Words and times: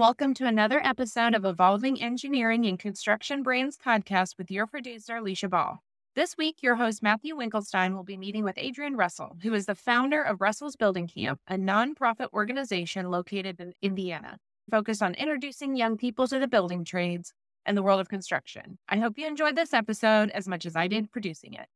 welcome 0.00 0.32
to 0.32 0.46
another 0.46 0.80
episode 0.82 1.34
of 1.34 1.44
Evolving 1.44 2.00
Engineering 2.00 2.64
and 2.64 2.78
Construction 2.78 3.42
Brains 3.42 3.76
podcast 3.76 4.38
with 4.38 4.50
your 4.50 4.66
producer, 4.66 5.16
Alicia 5.16 5.50
Ball. 5.50 5.82
This 6.16 6.38
week, 6.38 6.62
your 6.62 6.76
host, 6.76 7.02
Matthew 7.02 7.36
Winkelstein, 7.36 7.94
will 7.94 8.02
be 8.02 8.16
meeting 8.16 8.42
with 8.42 8.56
Adrian 8.56 8.96
Russell, 8.96 9.36
who 9.42 9.52
is 9.52 9.66
the 9.66 9.74
founder 9.74 10.22
of 10.22 10.40
Russell's 10.40 10.74
Building 10.74 11.06
Camp, 11.06 11.38
a 11.46 11.56
nonprofit 11.56 12.32
organization 12.32 13.10
located 13.10 13.60
in 13.60 13.74
Indiana, 13.82 14.38
focused 14.70 15.02
on 15.02 15.12
introducing 15.16 15.76
young 15.76 15.98
people 15.98 16.26
to 16.28 16.38
the 16.38 16.48
building 16.48 16.82
trades 16.82 17.34
and 17.66 17.76
the 17.76 17.82
world 17.82 18.00
of 18.00 18.08
construction. 18.08 18.78
I 18.88 18.96
hope 18.96 19.18
you 19.18 19.26
enjoyed 19.26 19.54
this 19.54 19.74
episode 19.74 20.30
as 20.30 20.48
much 20.48 20.64
as 20.64 20.76
I 20.76 20.88
did 20.88 21.12
producing 21.12 21.52
it. 21.52 21.66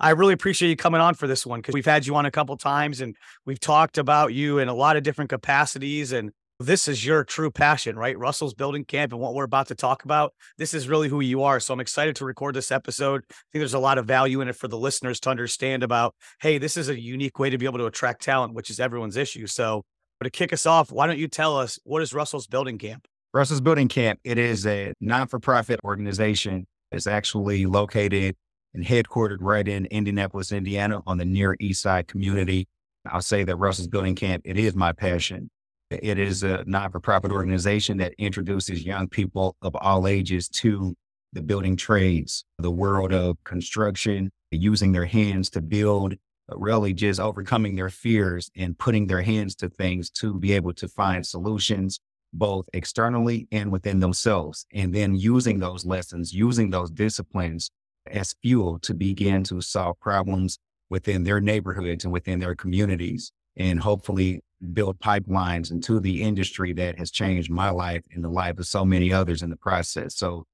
I 0.00 0.10
really 0.10 0.34
appreciate 0.34 0.68
you 0.68 0.76
coming 0.76 1.00
on 1.00 1.14
for 1.14 1.26
this 1.26 1.46
one 1.46 1.60
because 1.60 1.74
we've 1.74 1.84
had 1.84 2.06
you 2.06 2.16
on 2.16 2.26
a 2.26 2.30
couple 2.30 2.56
times 2.56 3.00
and 3.00 3.16
we've 3.46 3.60
talked 3.60 3.98
about 3.98 4.34
you 4.34 4.58
in 4.58 4.68
a 4.68 4.74
lot 4.74 4.96
of 4.96 5.02
different 5.02 5.30
capacities. 5.30 6.12
And 6.12 6.30
this 6.58 6.88
is 6.88 7.04
your 7.04 7.24
true 7.24 7.50
passion, 7.50 7.96
right? 7.96 8.18
Russell's 8.18 8.54
building 8.54 8.84
camp 8.84 9.12
and 9.12 9.20
what 9.20 9.34
we're 9.34 9.44
about 9.44 9.68
to 9.68 9.74
talk 9.74 10.04
about. 10.04 10.34
This 10.58 10.74
is 10.74 10.88
really 10.88 11.08
who 11.08 11.20
you 11.20 11.42
are. 11.42 11.60
So 11.60 11.72
I'm 11.72 11.80
excited 11.80 12.16
to 12.16 12.24
record 12.24 12.54
this 12.54 12.72
episode. 12.72 13.22
I 13.30 13.34
think 13.52 13.60
there's 13.60 13.74
a 13.74 13.78
lot 13.78 13.98
of 13.98 14.06
value 14.06 14.40
in 14.40 14.48
it 14.48 14.56
for 14.56 14.68
the 14.68 14.78
listeners 14.78 15.20
to 15.20 15.30
understand 15.30 15.82
about, 15.82 16.14
hey, 16.40 16.58
this 16.58 16.76
is 16.76 16.88
a 16.88 17.00
unique 17.00 17.38
way 17.38 17.50
to 17.50 17.58
be 17.58 17.66
able 17.66 17.78
to 17.78 17.86
attract 17.86 18.22
talent, 18.22 18.54
which 18.54 18.70
is 18.70 18.80
everyone's 18.80 19.16
issue. 19.16 19.46
So 19.46 19.84
but 20.18 20.24
to 20.24 20.30
kick 20.30 20.52
us 20.52 20.66
off, 20.66 20.92
why 20.92 21.08
don't 21.08 21.18
you 21.18 21.26
tell 21.26 21.56
us 21.58 21.80
what 21.82 22.00
is 22.00 22.14
Russell's 22.14 22.46
building 22.46 22.78
camp? 22.78 23.08
Russell's 23.34 23.60
Building 23.62 23.88
Camp, 23.88 24.20
it 24.24 24.36
is 24.36 24.66
a 24.66 24.92
non 25.00 25.26
for 25.26 25.40
profit 25.40 25.80
organization. 25.84 26.66
It's 26.90 27.06
actually 27.06 27.64
located 27.64 28.36
and 28.74 28.84
headquartered 28.84 29.38
right 29.40 29.66
in 29.66 29.86
Indianapolis, 29.86 30.52
Indiana, 30.52 31.02
on 31.06 31.18
the 31.18 31.24
near 31.24 31.56
East 31.60 31.82
Side 31.82 32.08
community. 32.08 32.68
I'll 33.06 33.20
say 33.20 33.44
that 33.44 33.56
Russell's 33.56 33.88
Building 33.88 34.14
Camp, 34.14 34.42
it 34.44 34.56
is 34.58 34.74
my 34.74 34.92
passion. 34.92 35.50
It 35.90 36.18
is 36.18 36.42
a 36.42 36.64
non 36.66 36.90
for 36.90 37.00
profit 37.00 37.32
organization 37.32 37.98
that 37.98 38.14
introduces 38.16 38.84
young 38.84 39.08
people 39.08 39.56
of 39.60 39.76
all 39.76 40.06
ages 40.06 40.48
to 40.48 40.94
the 41.32 41.42
building 41.42 41.76
trades, 41.76 42.44
the 42.58 42.70
world 42.70 43.12
of 43.12 43.36
construction, 43.44 44.30
using 44.50 44.92
their 44.92 45.04
hands 45.04 45.50
to 45.50 45.60
build, 45.60 46.14
really 46.48 46.92
just 46.92 47.20
overcoming 47.20 47.74
their 47.76 47.88
fears 47.88 48.50
and 48.56 48.78
putting 48.78 49.06
their 49.06 49.22
hands 49.22 49.54
to 49.56 49.68
things 49.68 50.10
to 50.10 50.34
be 50.34 50.52
able 50.52 50.72
to 50.74 50.88
find 50.88 51.26
solutions, 51.26 52.00
both 52.32 52.66
externally 52.72 53.46
and 53.52 53.70
within 53.70 54.00
themselves. 54.00 54.66
And 54.72 54.94
then 54.94 55.14
using 55.14 55.58
those 55.58 55.84
lessons, 55.84 56.32
using 56.32 56.70
those 56.70 56.90
disciplines 56.90 57.70
as 58.06 58.34
fuel 58.42 58.78
to 58.80 58.94
begin 58.94 59.44
to 59.44 59.60
solve 59.60 59.98
problems 60.00 60.58
within 60.90 61.24
their 61.24 61.40
neighborhoods 61.40 62.04
and 62.04 62.12
within 62.12 62.38
their 62.38 62.54
communities 62.54 63.32
and 63.56 63.80
hopefully 63.80 64.40
build 64.72 64.98
pipelines 64.98 65.70
into 65.70 65.98
the 66.00 66.22
industry 66.22 66.72
that 66.72 66.98
has 66.98 67.10
changed 67.10 67.50
my 67.50 67.70
life 67.70 68.02
and 68.12 68.22
the 68.22 68.28
life 68.28 68.58
of 68.58 68.66
so 68.66 68.84
many 68.84 69.12
others 69.12 69.42
in 69.42 69.50
the 69.50 69.56
process. 69.56 70.14
So 70.14 70.46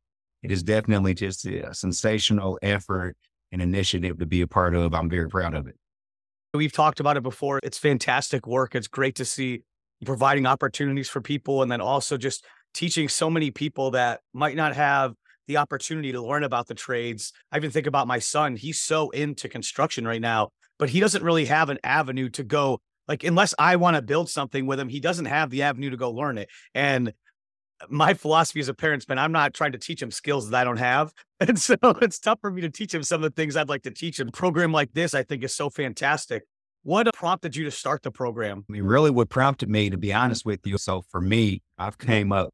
it 0.42 0.50
is 0.50 0.62
definitely 0.62 1.14
just 1.14 1.44
a 1.44 1.74
sensational 1.74 2.58
effort 2.62 3.16
and 3.52 3.60
initiative 3.60 4.18
to 4.18 4.26
be 4.26 4.40
a 4.40 4.46
part 4.46 4.74
of. 4.74 4.94
I'm 4.94 5.10
very 5.10 5.28
proud 5.28 5.54
of 5.54 5.66
it. 5.66 5.76
We've 6.54 6.72
talked 6.72 7.00
about 7.00 7.16
it 7.16 7.22
before. 7.22 7.60
It's 7.62 7.78
fantastic 7.78 8.46
work. 8.46 8.74
It's 8.74 8.88
great 8.88 9.16
to 9.16 9.24
see 9.24 9.62
providing 10.04 10.46
opportunities 10.46 11.08
for 11.08 11.20
people 11.20 11.62
and 11.62 11.70
then 11.70 11.80
also 11.80 12.16
just 12.16 12.44
teaching 12.72 13.08
so 13.08 13.28
many 13.28 13.50
people 13.50 13.90
that 13.90 14.20
might 14.32 14.56
not 14.56 14.74
have 14.74 15.14
the 15.48 15.56
opportunity 15.56 16.12
to 16.12 16.22
learn 16.22 16.44
about 16.44 16.68
the 16.68 16.74
trades. 16.74 17.32
I 17.50 17.56
even 17.56 17.72
think 17.72 17.88
about 17.88 18.06
my 18.06 18.20
son. 18.20 18.54
He's 18.54 18.80
so 18.80 19.10
into 19.10 19.48
construction 19.48 20.06
right 20.06 20.20
now, 20.20 20.50
but 20.78 20.90
he 20.90 21.00
doesn't 21.00 21.24
really 21.24 21.46
have 21.46 21.70
an 21.70 21.78
avenue 21.82 22.28
to 22.30 22.44
go. 22.44 22.78
Like, 23.08 23.24
unless 23.24 23.54
I 23.58 23.76
want 23.76 23.96
to 23.96 24.02
build 24.02 24.28
something 24.28 24.66
with 24.66 24.78
him, 24.78 24.88
he 24.88 25.00
doesn't 25.00 25.24
have 25.24 25.50
the 25.50 25.62
avenue 25.62 25.90
to 25.90 25.96
go 25.96 26.10
learn 26.10 26.38
it. 26.38 26.48
And 26.74 27.12
my 27.88 28.14
philosophy 28.14 28.60
as 28.60 28.68
a 28.68 28.74
parent's 28.74 29.04
been 29.04 29.18
I'm 29.18 29.32
not 29.32 29.54
trying 29.54 29.72
to 29.72 29.78
teach 29.78 30.02
him 30.02 30.10
skills 30.10 30.50
that 30.50 30.60
I 30.60 30.64
don't 30.64 30.78
have. 30.78 31.12
And 31.40 31.56
so 31.56 31.76
it's 32.02 32.18
tough 32.18 32.40
for 32.40 32.50
me 32.50 32.62
to 32.62 32.70
teach 32.70 32.92
him 32.92 33.04
some 33.04 33.22
of 33.22 33.30
the 33.30 33.40
things 33.40 33.54
I'd 33.54 33.68
like 33.68 33.84
to 33.84 33.92
teach 33.92 34.18
him. 34.18 34.26
A 34.26 34.32
program 34.32 34.72
like 34.72 34.92
this, 34.92 35.14
I 35.14 35.22
think, 35.22 35.44
is 35.44 35.54
so 35.54 35.70
fantastic. 35.70 36.42
What 36.82 37.12
prompted 37.14 37.54
you 37.54 37.64
to 37.64 37.70
start 37.70 38.02
the 38.02 38.10
program? 38.10 38.64
I 38.68 38.72
mean, 38.72 38.82
really 38.82 39.12
what 39.12 39.28
prompted 39.28 39.68
me, 39.68 39.88
to 39.88 39.96
be 39.96 40.12
honest 40.12 40.44
with 40.44 40.66
you. 40.66 40.78
So 40.78 41.02
for 41.10 41.20
me, 41.20 41.62
I've 41.78 41.96
came 41.96 42.32
up 42.32 42.50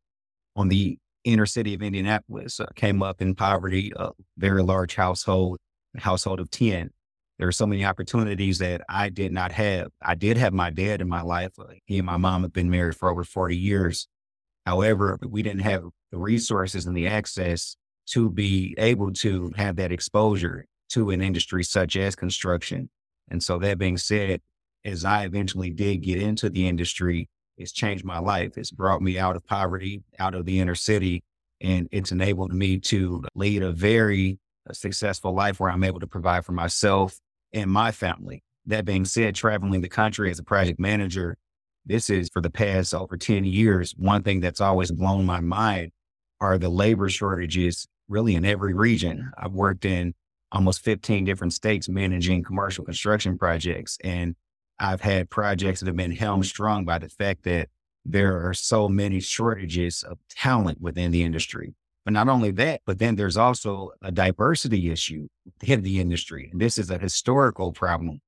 on 0.54 0.68
the 0.68 0.98
inner 1.24 1.46
city 1.46 1.74
of 1.74 1.82
Indianapolis. 1.82 2.60
Uh, 2.60 2.66
came 2.74 3.02
up 3.02 3.20
in 3.20 3.34
poverty, 3.34 3.92
a 3.96 4.10
very 4.36 4.62
large 4.62 4.94
household, 4.94 5.58
household 5.96 6.40
of 6.40 6.50
10. 6.50 6.90
There 7.38 7.48
are 7.48 7.52
so 7.52 7.66
many 7.66 7.84
opportunities 7.84 8.58
that 8.58 8.82
I 8.88 9.08
did 9.08 9.32
not 9.32 9.52
have. 9.52 9.88
I 10.00 10.14
did 10.14 10.36
have 10.36 10.52
my 10.52 10.70
dad 10.70 11.00
in 11.00 11.08
my 11.08 11.22
life. 11.22 11.52
Uh, 11.58 11.64
he 11.86 11.98
and 11.98 12.06
my 12.06 12.16
mom 12.16 12.42
have 12.42 12.52
been 12.52 12.70
married 12.70 12.96
for 12.96 13.10
over 13.10 13.24
40 13.24 13.56
years. 13.56 14.06
However, 14.66 15.18
we 15.28 15.42
didn't 15.42 15.62
have 15.62 15.84
the 16.12 16.18
resources 16.18 16.86
and 16.86 16.96
the 16.96 17.06
access 17.06 17.76
to 18.06 18.30
be 18.30 18.74
able 18.78 19.12
to 19.12 19.52
have 19.56 19.76
that 19.76 19.92
exposure 19.92 20.66
to 20.90 21.10
an 21.10 21.20
industry 21.20 21.64
such 21.64 21.96
as 21.96 22.14
construction. 22.14 22.88
And 23.28 23.42
so 23.42 23.58
that 23.58 23.78
being 23.78 23.96
said, 23.96 24.40
as 24.84 25.04
I 25.04 25.24
eventually 25.24 25.70
did 25.70 26.02
get 26.02 26.20
into 26.20 26.50
the 26.50 26.68
industry, 26.68 27.28
it's 27.56 27.72
changed 27.72 28.04
my 28.04 28.18
life. 28.18 28.56
It's 28.56 28.70
brought 28.70 29.02
me 29.02 29.18
out 29.18 29.36
of 29.36 29.46
poverty, 29.46 30.02
out 30.18 30.34
of 30.34 30.44
the 30.44 30.60
inner 30.60 30.74
city, 30.74 31.22
and 31.60 31.88
it's 31.92 32.12
enabled 32.12 32.52
me 32.52 32.78
to 32.78 33.24
lead 33.34 33.62
a 33.62 33.72
very 33.72 34.38
uh, 34.68 34.72
successful 34.72 35.34
life 35.34 35.60
where 35.60 35.70
I'm 35.70 35.84
able 35.84 36.00
to 36.00 36.06
provide 36.06 36.44
for 36.44 36.52
myself 36.52 37.18
and 37.52 37.70
my 37.70 37.92
family. 37.92 38.42
That 38.66 38.84
being 38.84 39.04
said, 39.04 39.34
traveling 39.34 39.82
the 39.82 39.88
country 39.88 40.30
as 40.30 40.38
a 40.38 40.44
project 40.44 40.80
manager, 40.80 41.36
this 41.86 42.08
is 42.08 42.30
for 42.32 42.40
the 42.40 42.50
past 42.50 42.94
over 42.94 43.16
10 43.16 43.44
years. 43.44 43.94
One 43.96 44.22
thing 44.22 44.40
that's 44.40 44.60
always 44.60 44.90
blown 44.90 45.26
my 45.26 45.40
mind 45.40 45.92
are 46.40 46.58
the 46.58 46.70
labor 46.70 47.08
shortages 47.08 47.86
really 48.08 48.34
in 48.34 48.44
every 48.44 48.74
region. 48.74 49.30
I've 49.36 49.52
worked 49.52 49.84
in 49.84 50.14
almost 50.50 50.82
15 50.82 51.24
different 51.24 51.52
states 51.52 51.88
managing 51.88 52.42
commercial 52.42 52.84
construction 52.84 53.36
projects. 53.36 53.98
And 54.02 54.34
I've 54.78 55.00
had 55.00 55.30
projects 55.30 55.80
that 55.80 55.86
have 55.86 55.96
been 55.96 56.12
hamstrung 56.12 56.84
by 56.84 56.98
the 56.98 57.08
fact 57.08 57.44
that 57.44 57.68
there 58.04 58.46
are 58.46 58.54
so 58.54 58.88
many 58.88 59.20
shortages 59.20 60.02
of 60.02 60.18
talent 60.28 60.80
within 60.80 61.10
the 61.10 61.22
industry. 61.22 61.74
But 62.04 62.12
not 62.12 62.28
only 62.28 62.50
that, 62.52 62.82
but 62.84 62.98
then 62.98 63.16
there's 63.16 63.38
also 63.38 63.92
a 64.02 64.12
diversity 64.12 64.90
issue 64.90 65.26
in 65.62 65.82
the 65.82 66.00
industry. 66.00 66.50
And 66.52 66.60
this 66.60 66.76
is 66.76 66.90
a 66.90 66.98
historical 66.98 67.72
problem. 67.72 68.20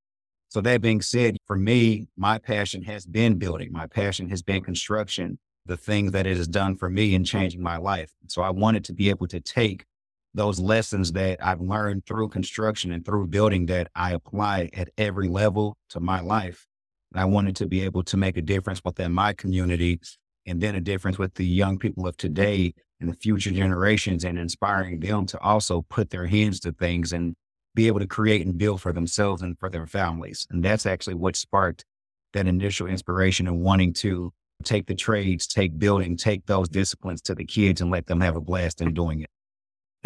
So 0.48 0.62
that 0.62 0.80
being 0.80 1.02
said, 1.02 1.36
for 1.44 1.56
me, 1.56 2.08
my 2.16 2.38
passion 2.38 2.82
has 2.84 3.04
been 3.04 3.36
building. 3.36 3.70
My 3.72 3.86
passion 3.86 4.30
has 4.30 4.40
been 4.40 4.62
construction, 4.62 5.38
the 5.66 5.76
things 5.76 6.12
that 6.12 6.26
it 6.26 6.38
has 6.38 6.48
done 6.48 6.76
for 6.76 6.88
me 6.88 7.14
in 7.14 7.24
changing 7.24 7.62
my 7.62 7.76
life. 7.76 8.12
So 8.28 8.40
I 8.40 8.50
wanted 8.50 8.84
to 8.84 8.94
be 8.94 9.10
able 9.10 9.26
to 9.28 9.40
take 9.40 9.84
those 10.36 10.60
lessons 10.60 11.12
that 11.12 11.44
I've 11.44 11.60
learned 11.60 12.04
through 12.06 12.28
construction 12.28 12.92
and 12.92 13.04
through 13.04 13.26
building 13.28 13.66
that 13.66 13.88
I 13.94 14.12
apply 14.12 14.68
at 14.74 14.90
every 14.98 15.28
level 15.28 15.76
to 15.90 16.00
my 16.00 16.20
life. 16.20 16.66
And 17.12 17.20
I 17.20 17.24
wanted 17.24 17.56
to 17.56 17.66
be 17.66 17.82
able 17.82 18.02
to 18.04 18.16
make 18.16 18.36
a 18.36 18.42
difference 18.42 18.82
within 18.84 19.12
my 19.12 19.32
community 19.32 19.98
and 20.44 20.60
then 20.60 20.74
a 20.74 20.80
difference 20.80 21.18
with 21.18 21.34
the 21.34 21.46
young 21.46 21.78
people 21.78 22.06
of 22.06 22.16
today 22.18 22.74
and 23.00 23.10
the 23.10 23.16
future 23.16 23.50
generations 23.50 24.24
and 24.24 24.38
inspiring 24.38 25.00
them 25.00 25.24
to 25.26 25.40
also 25.40 25.82
put 25.88 26.10
their 26.10 26.26
hands 26.26 26.60
to 26.60 26.72
things 26.72 27.12
and 27.12 27.34
be 27.74 27.86
able 27.86 28.00
to 28.00 28.06
create 28.06 28.44
and 28.44 28.58
build 28.58 28.82
for 28.82 28.92
themselves 28.92 29.40
and 29.40 29.58
for 29.58 29.70
their 29.70 29.86
families. 29.86 30.46
And 30.50 30.62
that's 30.62 30.86
actually 30.86 31.14
what 31.14 31.36
sparked 31.36 31.84
that 32.34 32.46
initial 32.46 32.86
inspiration 32.86 33.46
and 33.46 33.60
wanting 33.60 33.94
to 33.94 34.32
take 34.64 34.86
the 34.86 34.94
trades, 34.94 35.46
take 35.46 35.78
building, 35.78 36.16
take 36.16 36.44
those 36.46 36.68
disciplines 36.68 37.22
to 37.22 37.34
the 37.34 37.44
kids 37.44 37.80
and 37.80 37.90
let 37.90 38.06
them 38.06 38.20
have 38.20 38.36
a 38.36 38.40
blast 38.40 38.82
in 38.82 38.92
doing 38.92 39.20
it. 39.22 39.30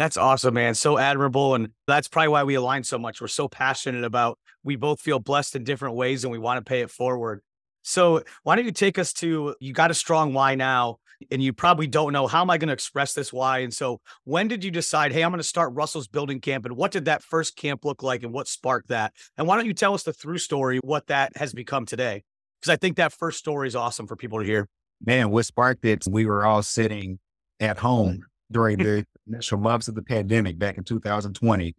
That's 0.01 0.17
awesome, 0.17 0.55
man. 0.55 0.73
So 0.73 0.97
admirable. 0.97 1.53
And 1.53 1.69
that's 1.85 2.07
probably 2.07 2.29
why 2.29 2.43
we 2.43 2.55
align 2.55 2.83
so 2.83 2.97
much. 2.97 3.21
We're 3.21 3.27
so 3.27 3.47
passionate 3.47 4.03
about, 4.03 4.39
we 4.63 4.75
both 4.75 4.99
feel 4.99 5.19
blessed 5.19 5.55
in 5.55 5.63
different 5.63 5.95
ways 5.95 6.23
and 6.23 6.31
we 6.31 6.39
want 6.39 6.57
to 6.57 6.67
pay 6.67 6.81
it 6.81 6.89
forward. 6.89 7.41
So 7.83 8.23
why 8.41 8.55
don't 8.55 8.65
you 8.65 8.71
take 8.71 8.97
us 8.97 9.13
to, 9.13 9.53
you 9.59 9.73
got 9.73 9.91
a 9.91 9.93
strong 9.93 10.33
why 10.33 10.55
now, 10.55 10.97
and 11.29 11.43
you 11.43 11.53
probably 11.53 11.85
don't 11.85 12.13
know, 12.13 12.25
how 12.25 12.41
am 12.41 12.49
I 12.49 12.57
going 12.57 12.69
to 12.69 12.73
express 12.73 13.13
this 13.13 13.31
why? 13.31 13.59
And 13.59 13.71
so 13.71 14.01
when 14.23 14.47
did 14.47 14.63
you 14.63 14.71
decide, 14.71 15.11
hey, 15.11 15.23
I'm 15.23 15.29
going 15.29 15.37
to 15.37 15.43
start 15.43 15.71
Russell's 15.75 16.07
building 16.07 16.41
camp? 16.41 16.65
And 16.65 16.75
what 16.75 16.89
did 16.89 17.05
that 17.05 17.21
first 17.21 17.55
camp 17.55 17.85
look 17.85 18.01
like 18.01 18.23
and 18.23 18.33
what 18.33 18.47
sparked 18.47 18.87
that? 18.87 19.13
And 19.37 19.45
why 19.45 19.55
don't 19.55 19.67
you 19.67 19.73
tell 19.75 19.93
us 19.93 20.01
the 20.01 20.13
through 20.13 20.39
story, 20.39 20.79
what 20.83 21.05
that 21.07 21.37
has 21.37 21.53
become 21.53 21.85
today? 21.85 22.23
Because 22.59 22.73
I 22.73 22.75
think 22.75 22.97
that 22.97 23.13
first 23.13 23.37
story 23.37 23.67
is 23.67 23.75
awesome 23.75 24.07
for 24.07 24.15
people 24.15 24.39
to 24.39 24.45
hear. 24.45 24.67
Man, 25.05 25.29
what 25.29 25.45
sparked 25.45 25.85
it, 25.85 26.05
we 26.09 26.25
were 26.25 26.43
all 26.43 26.63
sitting 26.63 27.19
at 27.59 27.77
home 27.77 28.09
mm. 28.09 28.19
During 28.51 28.77
the 28.83 29.05
initial 29.27 29.57
months 29.57 29.87
of 29.87 29.95
the 29.95 30.03
pandemic 30.03 30.57
back 30.57 30.77
in 30.77 30.83
2020. 30.83 31.75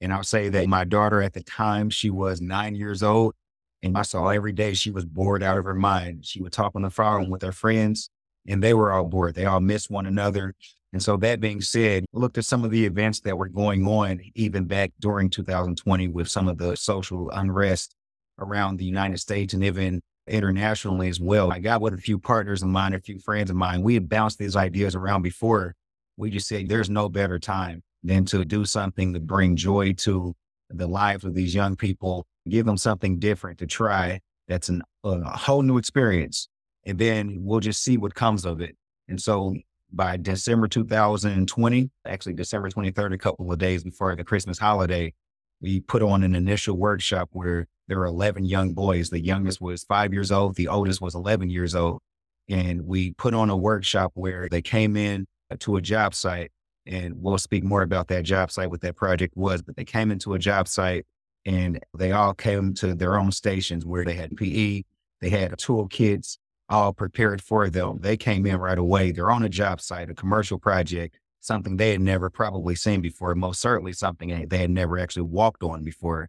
And 0.00 0.12
I'll 0.12 0.22
say 0.22 0.48
that 0.50 0.68
my 0.68 0.84
daughter 0.84 1.22
at 1.22 1.32
the 1.32 1.42
time, 1.42 1.88
she 1.90 2.10
was 2.10 2.40
nine 2.40 2.74
years 2.74 3.02
old. 3.02 3.34
And 3.82 3.96
I 3.96 4.02
saw 4.02 4.28
every 4.28 4.52
day 4.52 4.74
she 4.74 4.90
was 4.90 5.04
bored 5.04 5.42
out 5.42 5.58
of 5.58 5.64
her 5.64 5.74
mind. 5.74 6.24
She 6.24 6.42
would 6.42 6.52
talk 6.52 6.72
on 6.74 6.82
the 6.82 6.90
phone 6.90 7.30
with 7.30 7.42
her 7.42 7.52
friends, 7.52 8.10
and 8.46 8.62
they 8.62 8.74
were 8.74 8.90
all 8.90 9.04
bored. 9.04 9.34
They 9.34 9.44
all 9.44 9.60
missed 9.60 9.90
one 9.90 10.06
another. 10.06 10.54
And 10.92 11.02
so, 11.02 11.16
that 11.18 11.40
being 11.40 11.60
said, 11.60 12.06
looked 12.12 12.38
at 12.38 12.46
some 12.46 12.64
of 12.64 12.70
the 12.70 12.86
events 12.86 13.20
that 13.20 13.36
were 13.36 13.48
going 13.48 13.86
on 13.86 14.20
even 14.34 14.64
back 14.64 14.92
during 14.98 15.28
2020 15.28 16.08
with 16.08 16.28
some 16.28 16.48
of 16.48 16.56
the 16.58 16.74
social 16.76 17.30
unrest 17.30 17.94
around 18.38 18.78
the 18.78 18.84
United 18.84 19.18
States 19.18 19.52
and 19.52 19.62
even 19.62 20.00
internationally 20.26 21.08
as 21.08 21.20
well. 21.20 21.52
I 21.52 21.58
got 21.58 21.80
with 21.80 21.94
a 21.94 21.98
few 21.98 22.18
partners 22.18 22.62
of 22.62 22.68
mine, 22.68 22.94
a 22.94 23.00
few 23.00 23.18
friends 23.18 23.50
of 23.50 23.56
mine. 23.56 23.82
We 23.82 23.94
had 23.94 24.08
bounced 24.08 24.38
these 24.38 24.56
ideas 24.56 24.94
around 24.94 25.22
before. 25.22 25.74
We 26.16 26.30
just 26.30 26.48
said 26.48 26.68
there's 26.68 26.90
no 26.90 27.08
better 27.08 27.38
time 27.38 27.82
than 28.02 28.24
to 28.26 28.44
do 28.44 28.64
something 28.64 29.12
to 29.14 29.20
bring 29.20 29.56
joy 29.56 29.92
to 29.92 30.34
the 30.70 30.86
lives 30.86 31.24
of 31.24 31.34
these 31.34 31.54
young 31.54 31.76
people, 31.76 32.26
give 32.48 32.66
them 32.66 32.76
something 32.76 33.18
different 33.18 33.58
to 33.58 33.66
try. 33.66 34.20
That's 34.48 34.68
an, 34.68 34.82
a 35.04 35.36
whole 35.36 35.62
new 35.62 35.78
experience. 35.78 36.48
And 36.84 36.98
then 36.98 37.38
we'll 37.40 37.60
just 37.60 37.82
see 37.82 37.96
what 37.96 38.14
comes 38.14 38.44
of 38.44 38.60
it. 38.60 38.76
And 39.08 39.20
so 39.20 39.54
by 39.92 40.16
December 40.16 40.68
2020, 40.68 41.90
actually 42.06 42.34
December 42.34 42.70
23rd, 42.70 43.14
a 43.14 43.18
couple 43.18 43.50
of 43.52 43.58
days 43.58 43.84
before 43.84 44.14
the 44.14 44.24
Christmas 44.24 44.58
holiday, 44.58 45.12
we 45.60 45.80
put 45.80 46.02
on 46.02 46.22
an 46.22 46.34
initial 46.34 46.76
workshop 46.76 47.28
where 47.32 47.66
there 47.88 47.98
were 47.98 48.06
11 48.06 48.44
young 48.44 48.74
boys. 48.74 49.10
The 49.10 49.20
youngest 49.20 49.60
was 49.60 49.84
five 49.84 50.12
years 50.12 50.30
old. 50.30 50.56
The 50.56 50.68
oldest 50.68 51.00
was 51.00 51.14
11 51.14 51.50
years 51.50 51.74
old. 51.74 52.00
And 52.48 52.82
we 52.86 53.12
put 53.12 53.34
on 53.34 53.50
a 53.50 53.56
workshop 53.56 54.12
where 54.14 54.48
they 54.48 54.62
came 54.62 54.96
in 54.96 55.26
Uh, 55.48 55.56
to 55.60 55.76
a 55.76 55.80
job 55.80 56.12
site 56.12 56.50
and 56.86 57.14
we'll 57.18 57.38
speak 57.38 57.62
more 57.62 57.82
about 57.82 58.08
that 58.08 58.24
job 58.24 58.50
site, 58.50 58.70
what 58.70 58.80
that 58.80 58.96
project 58.96 59.36
was, 59.36 59.62
but 59.62 59.76
they 59.76 59.84
came 59.84 60.10
into 60.10 60.34
a 60.34 60.38
job 60.38 60.66
site 60.66 61.06
and 61.44 61.78
they 61.96 62.10
all 62.10 62.34
came 62.34 62.74
to 62.74 62.94
their 62.94 63.16
own 63.16 63.30
stations 63.30 63.86
where 63.86 64.04
they 64.04 64.14
had 64.14 64.36
PE, 64.36 64.82
they 65.20 65.28
had 65.28 65.56
tool 65.58 65.86
kits 65.86 66.38
all 66.68 66.92
prepared 66.92 67.40
for 67.40 67.70
them. 67.70 67.98
They 68.00 68.16
came 68.16 68.44
in 68.44 68.56
right 68.56 68.78
away. 68.78 69.12
They're 69.12 69.30
on 69.30 69.44
a 69.44 69.48
job 69.48 69.80
site, 69.80 70.10
a 70.10 70.14
commercial 70.14 70.58
project, 70.58 71.18
something 71.38 71.76
they 71.76 71.92
had 71.92 72.00
never 72.00 72.28
probably 72.28 72.74
seen 72.74 73.00
before, 73.00 73.34
most 73.36 73.60
certainly 73.60 73.92
something 73.92 74.48
they 74.48 74.58
had 74.58 74.70
never 74.70 74.98
actually 74.98 75.22
walked 75.22 75.62
on 75.62 75.84
before. 75.84 76.28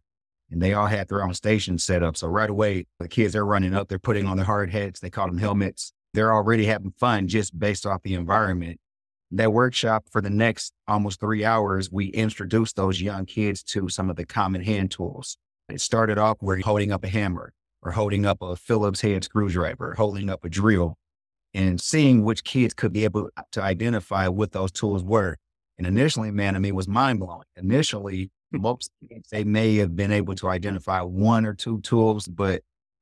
And 0.51 0.61
they 0.61 0.73
all 0.73 0.85
had 0.85 1.07
their 1.07 1.23
own 1.23 1.33
station 1.33 1.79
set 1.79 2.03
up. 2.03 2.15
So 2.15 2.27
right 2.27 2.49
away, 2.49 2.85
the 2.99 3.07
kids 3.07 3.35
are 3.35 3.45
running 3.45 3.73
up, 3.73 3.87
they're 3.87 3.99
putting 3.99 4.27
on 4.27 4.37
their 4.37 4.45
hard 4.45 4.69
hats, 4.69 4.99
they 4.99 5.09
call 5.09 5.25
them 5.25 5.39
helmets. 5.39 5.91
They're 6.13 6.33
already 6.33 6.65
having 6.65 6.91
fun 6.91 7.27
just 7.27 7.57
based 7.57 7.85
off 7.85 8.03
the 8.03 8.13
environment 8.13 8.79
that 9.31 9.51
workshop 9.51 10.05
for 10.09 10.21
the 10.21 10.29
next 10.29 10.73
almost 10.87 11.19
three 11.19 11.43
hours, 11.43 11.91
we 11.91 12.07
introduced 12.07 12.75
those 12.75 13.01
young 13.01 13.25
kids 13.25 13.61
to 13.63 13.89
some 13.89 14.09
of 14.09 14.15
the 14.15 14.25
common 14.25 14.63
hand 14.63 14.91
tools. 14.91 15.37
It 15.69 15.81
started 15.81 16.17
off 16.17 16.37
where 16.39 16.59
holding 16.59 16.91
up 16.91 17.03
a 17.03 17.09
hammer 17.09 17.51
or 17.81 17.91
holding 17.91 18.25
up 18.25 18.41
a 18.41 18.55
Phillips 18.55 19.01
head 19.01 19.23
screwdriver, 19.23 19.95
holding 19.95 20.29
up 20.29 20.45
a 20.45 20.49
drill, 20.49 20.97
and 21.53 21.79
seeing 21.81 22.23
which 22.23 22.43
kids 22.43 22.73
could 22.73 22.93
be 22.93 23.03
able 23.03 23.29
to 23.51 23.61
identify 23.61 24.27
what 24.27 24.53
those 24.53 24.71
tools 24.71 25.03
were. 25.03 25.35
And 25.77 25.85
initially, 25.85 26.31
man, 26.31 26.55
I 26.55 26.59
mean, 26.59 26.69
it 26.69 26.75
was 26.75 26.87
mind 26.87 27.19
blowing. 27.19 27.43
Initially, 27.57 28.31
hmm. 28.51 28.61
most 28.61 28.91
kids, 29.09 29.29
they 29.29 29.43
may 29.43 29.75
have 29.75 29.95
been 29.95 30.11
able 30.11 30.35
to 30.35 30.47
identify 30.47 31.01
one 31.01 31.45
or 31.45 31.53
two 31.53 31.81
tools, 31.81 32.27
but 32.27 32.61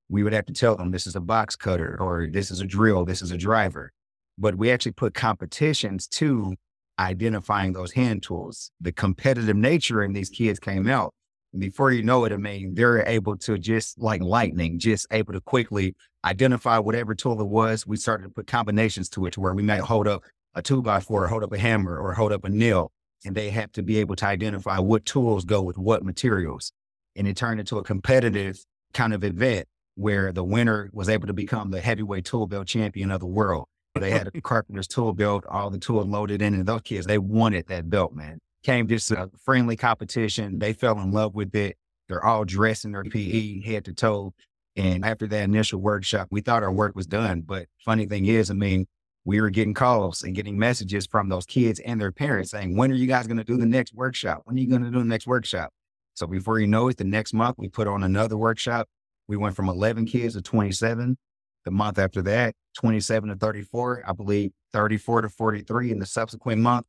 we 0.10 0.24
would 0.24 0.34
have 0.34 0.46
to 0.46 0.54
tell 0.54 0.76
them 0.76 0.92
this 0.92 1.08
is 1.08 1.16
a 1.16 1.22
box 1.22 1.56
cutter 1.56 1.98
or 2.00 2.28
this 2.28 2.50
is 2.50 2.62
a 2.62 2.66
drill, 2.66 3.06
this 3.06 3.22
is 3.22 3.32
a 3.32 3.38
driver 3.38 3.92
but 4.38 4.56
we 4.56 4.72
actually 4.72 4.92
put 4.92 5.14
competitions 5.14 6.08
to 6.08 6.56
identifying 7.00 7.74
those 7.74 7.94
hand 7.94 8.24
tools. 8.24 8.72
The 8.80 8.92
competitive 8.92 9.56
nature 9.56 10.04
in 10.04 10.14
these 10.14 10.30
kids 10.30 10.60
came 10.60 10.88
out. 10.88 11.14
Before 11.58 11.92
you 11.92 12.04
know 12.04 12.26
it, 12.26 12.34
I 12.34 12.38
mean, 12.38 12.74
they're 12.74 13.08
able 13.08 13.38
to 13.38 13.58
just 13.58 14.00
like 14.00 14.22
lightning, 14.22 14.78
just 14.78 15.08
able 15.12 15.34
to 15.34 15.42
quickly 15.42 15.96
identify 16.26 16.80
whatever 16.80 17.16
tool 17.16 17.40
it 17.40 17.48
was. 17.48 17.88
We 17.88 17.98
started 17.98 18.24
to 18.24 18.30
put 18.30 18.48
combinations 18.48 19.10
to 19.10 19.26
it 19.26 19.34
to 19.34 19.42
where 19.42 19.54
we 19.54 19.64
might 19.64 19.82
hold 19.82 20.08
up 20.08 20.24
a 20.54 20.62
two 20.62 20.82
by 20.82 21.00
four, 21.00 21.28
hold 21.28 21.44
up 21.44 21.54
a 21.54 21.58
hammer, 21.58 21.98
or 21.98 22.14
hold 22.14 22.34
up 22.34 22.44
a 22.44 22.50
nail. 22.50 22.92
And 23.26 23.36
they 23.36 23.50
have 23.52 23.72
to 23.74 23.84
be 23.84 23.98
able 23.98 24.16
to 24.18 24.26
identify 24.26 24.80
what 24.80 25.06
tools 25.06 25.46
go 25.46 25.62
with 25.62 25.78
what 25.78 26.04
materials. 26.04 26.72
And 27.16 27.28
it 27.28 27.38
turned 27.38 27.60
into 27.60 27.78
a 27.78 27.84
competitive 27.84 28.64
kind 28.94 29.14
of 29.14 29.24
event 29.24 29.68
where 29.96 30.34
the 30.34 30.44
winner 30.44 30.90
was 30.92 31.08
able 31.08 31.28
to 31.28 31.34
become 31.34 31.72
the 31.72 31.82
heavyweight 31.82 32.26
tool 32.26 32.48
belt 32.48 32.68
champion 32.68 33.12
of 33.12 33.22
the 33.22 33.26
world. 33.26 33.68
They 33.96 34.12
had 34.12 34.28
a 34.28 34.42
carpenter's 34.42 34.88
tool 34.88 35.14
belt, 35.14 35.46
all 35.48 35.70
the 35.70 35.80
tools 35.80 36.06
loaded 36.06 36.42
in, 36.42 36.54
and 36.54 36.66
those 36.66 36.82
kids, 36.82 37.08
they 37.08 37.18
wanted 37.18 37.68
that 37.68 37.90
belt, 37.90 38.14
man. 38.14 38.40
Came 38.64 38.88
just 38.88 39.12
a 39.12 39.30
friendly 39.44 39.78
competition. 39.78 40.60
They 40.60 40.74
fell 40.74 41.00
in 41.00 41.12
love 41.12 41.34
with 41.34 41.56
it. 41.56 41.78
They're 42.10 42.24
all 42.24 42.44
dressed 42.44 42.84
in 42.84 42.92
their 42.92 43.04
PE 43.04 43.62
head 43.62 43.86
to 43.86 43.94
toe. 43.94 44.34
And 44.76 45.06
after 45.06 45.28
that 45.28 45.44
initial 45.44 45.80
workshop, 45.80 46.28
we 46.30 46.42
thought 46.42 46.64
our 46.64 46.72
work 46.72 46.96
was 46.96 47.08
done. 47.08 47.42
But 47.42 47.68
funny 47.86 48.06
thing 48.06 48.26
is, 48.26 48.52
I 48.52 48.54
mean, 48.54 48.86
we 49.24 49.40
were 49.40 49.50
getting 49.50 49.74
calls 49.74 50.24
and 50.24 50.36
getting 50.36 50.60
messages 50.60 51.08
from 51.08 51.30
those 51.30 51.46
kids 51.46 51.80
and 51.80 52.00
their 52.00 52.12
parents 52.12 52.52
saying, 52.52 52.76
when 52.76 52.92
are 52.92 52.96
you 52.96 53.08
guys 53.08 53.28
going 53.28 53.38
to 53.38 53.44
do 53.44 53.58
the 53.58 53.66
next 53.66 53.94
workshop? 53.94 54.42
When 54.44 54.58
are 54.58 54.60
you 54.60 54.68
going 54.68 54.84
to 54.84 54.92
do 54.92 55.00
the 55.00 55.06
next 55.06 55.26
workshop? 55.26 55.72
So 56.16 56.28
before 56.28 56.60
you 56.60 56.68
know 56.68 56.90
it, 56.90 56.98
the 56.98 57.06
next 57.06 57.34
month 57.34 57.56
we 57.58 57.70
put 57.70 57.88
on 57.88 58.04
another 58.04 58.38
workshop. 58.38 58.88
We 59.28 59.38
went 59.38 59.56
from 59.56 59.70
11 59.70 60.06
kids 60.06 60.36
to 60.36 60.42
27. 60.42 61.18
The 61.66 61.72
month 61.72 61.98
after 61.98 62.22
that, 62.24 62.56
27 62.78 63.30
to 63.30 63.36
34, 63.36 64.04
I 64.08 64.14
believe 64.14 64.52
34 64.72 65.24
to 65.24 65.30
43 65.30 65.92
in 65.92 66.00
the 66.00 66.06
subsequent 66.06 66.62
month. 66.62 66.86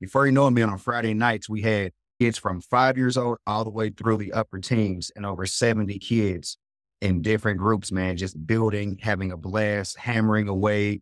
Before 0.00 0.26
you 0.26 0.32
know 0.32 0.46
it, 0.46 0.50
man, 0.52 0.68
on 0.68 0.78
Friday 0.78 1.14
nights, 1.14 1.48
we 1.48 1.62
had 1.62 1.92
kids 2.20 2.38
from 2.38 2.60
five 2.60 2.96
years 2.96 3.16
old 3.16 3.38
all 3.46 3.64
the 3.64 3.70
way 3.70 3.90
through 3.90 4.18
the 4.18 4.32
upper 4.32 4.58
teens 4.58 5.10
and 5.16 5.24
over 5.24 5.46
70 5.46 5.98
kids 5.98 6.58
in 7.00 7.22
different 7.22 7.58
groups, 7.58 7.90
man, 7.90 8.16
just 8.16 8.46
building, 8.46 8.98
having 9.00 9.32
a 9.32 9.36
blast, 9.36 9.96
hammering 9.96 10.48
away, 10.48 11.00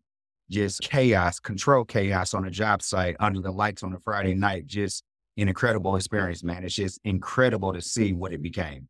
just 0.51 0.83
chaos, 0.83 1.41
control 1.41 1.85
chaos 1.85 2.35
on 2.35 2.45
a 2.45 2.51
job 2.51 2.83
site 2.83 3.17
under 3.19 3.41
the 3.41 3.51
lights 3.51 3.83
on 3.83 3.93
a 3.93 3.99
Friday 3.99 4.35
night. 4.35 4.67
Just 4.67 5.03
an 5.37 5.49
incredible 5.49 5.97
experience, 5.97 6.45
man. 6.45 6.65
It's 6.65 6.75
just 6.75 7.01
incredible 7.05 7.73
to 7.73 7.81
see 7.81 8.13
what 8.13 8.33
it 8.33 8.43
became. 8.43 8.89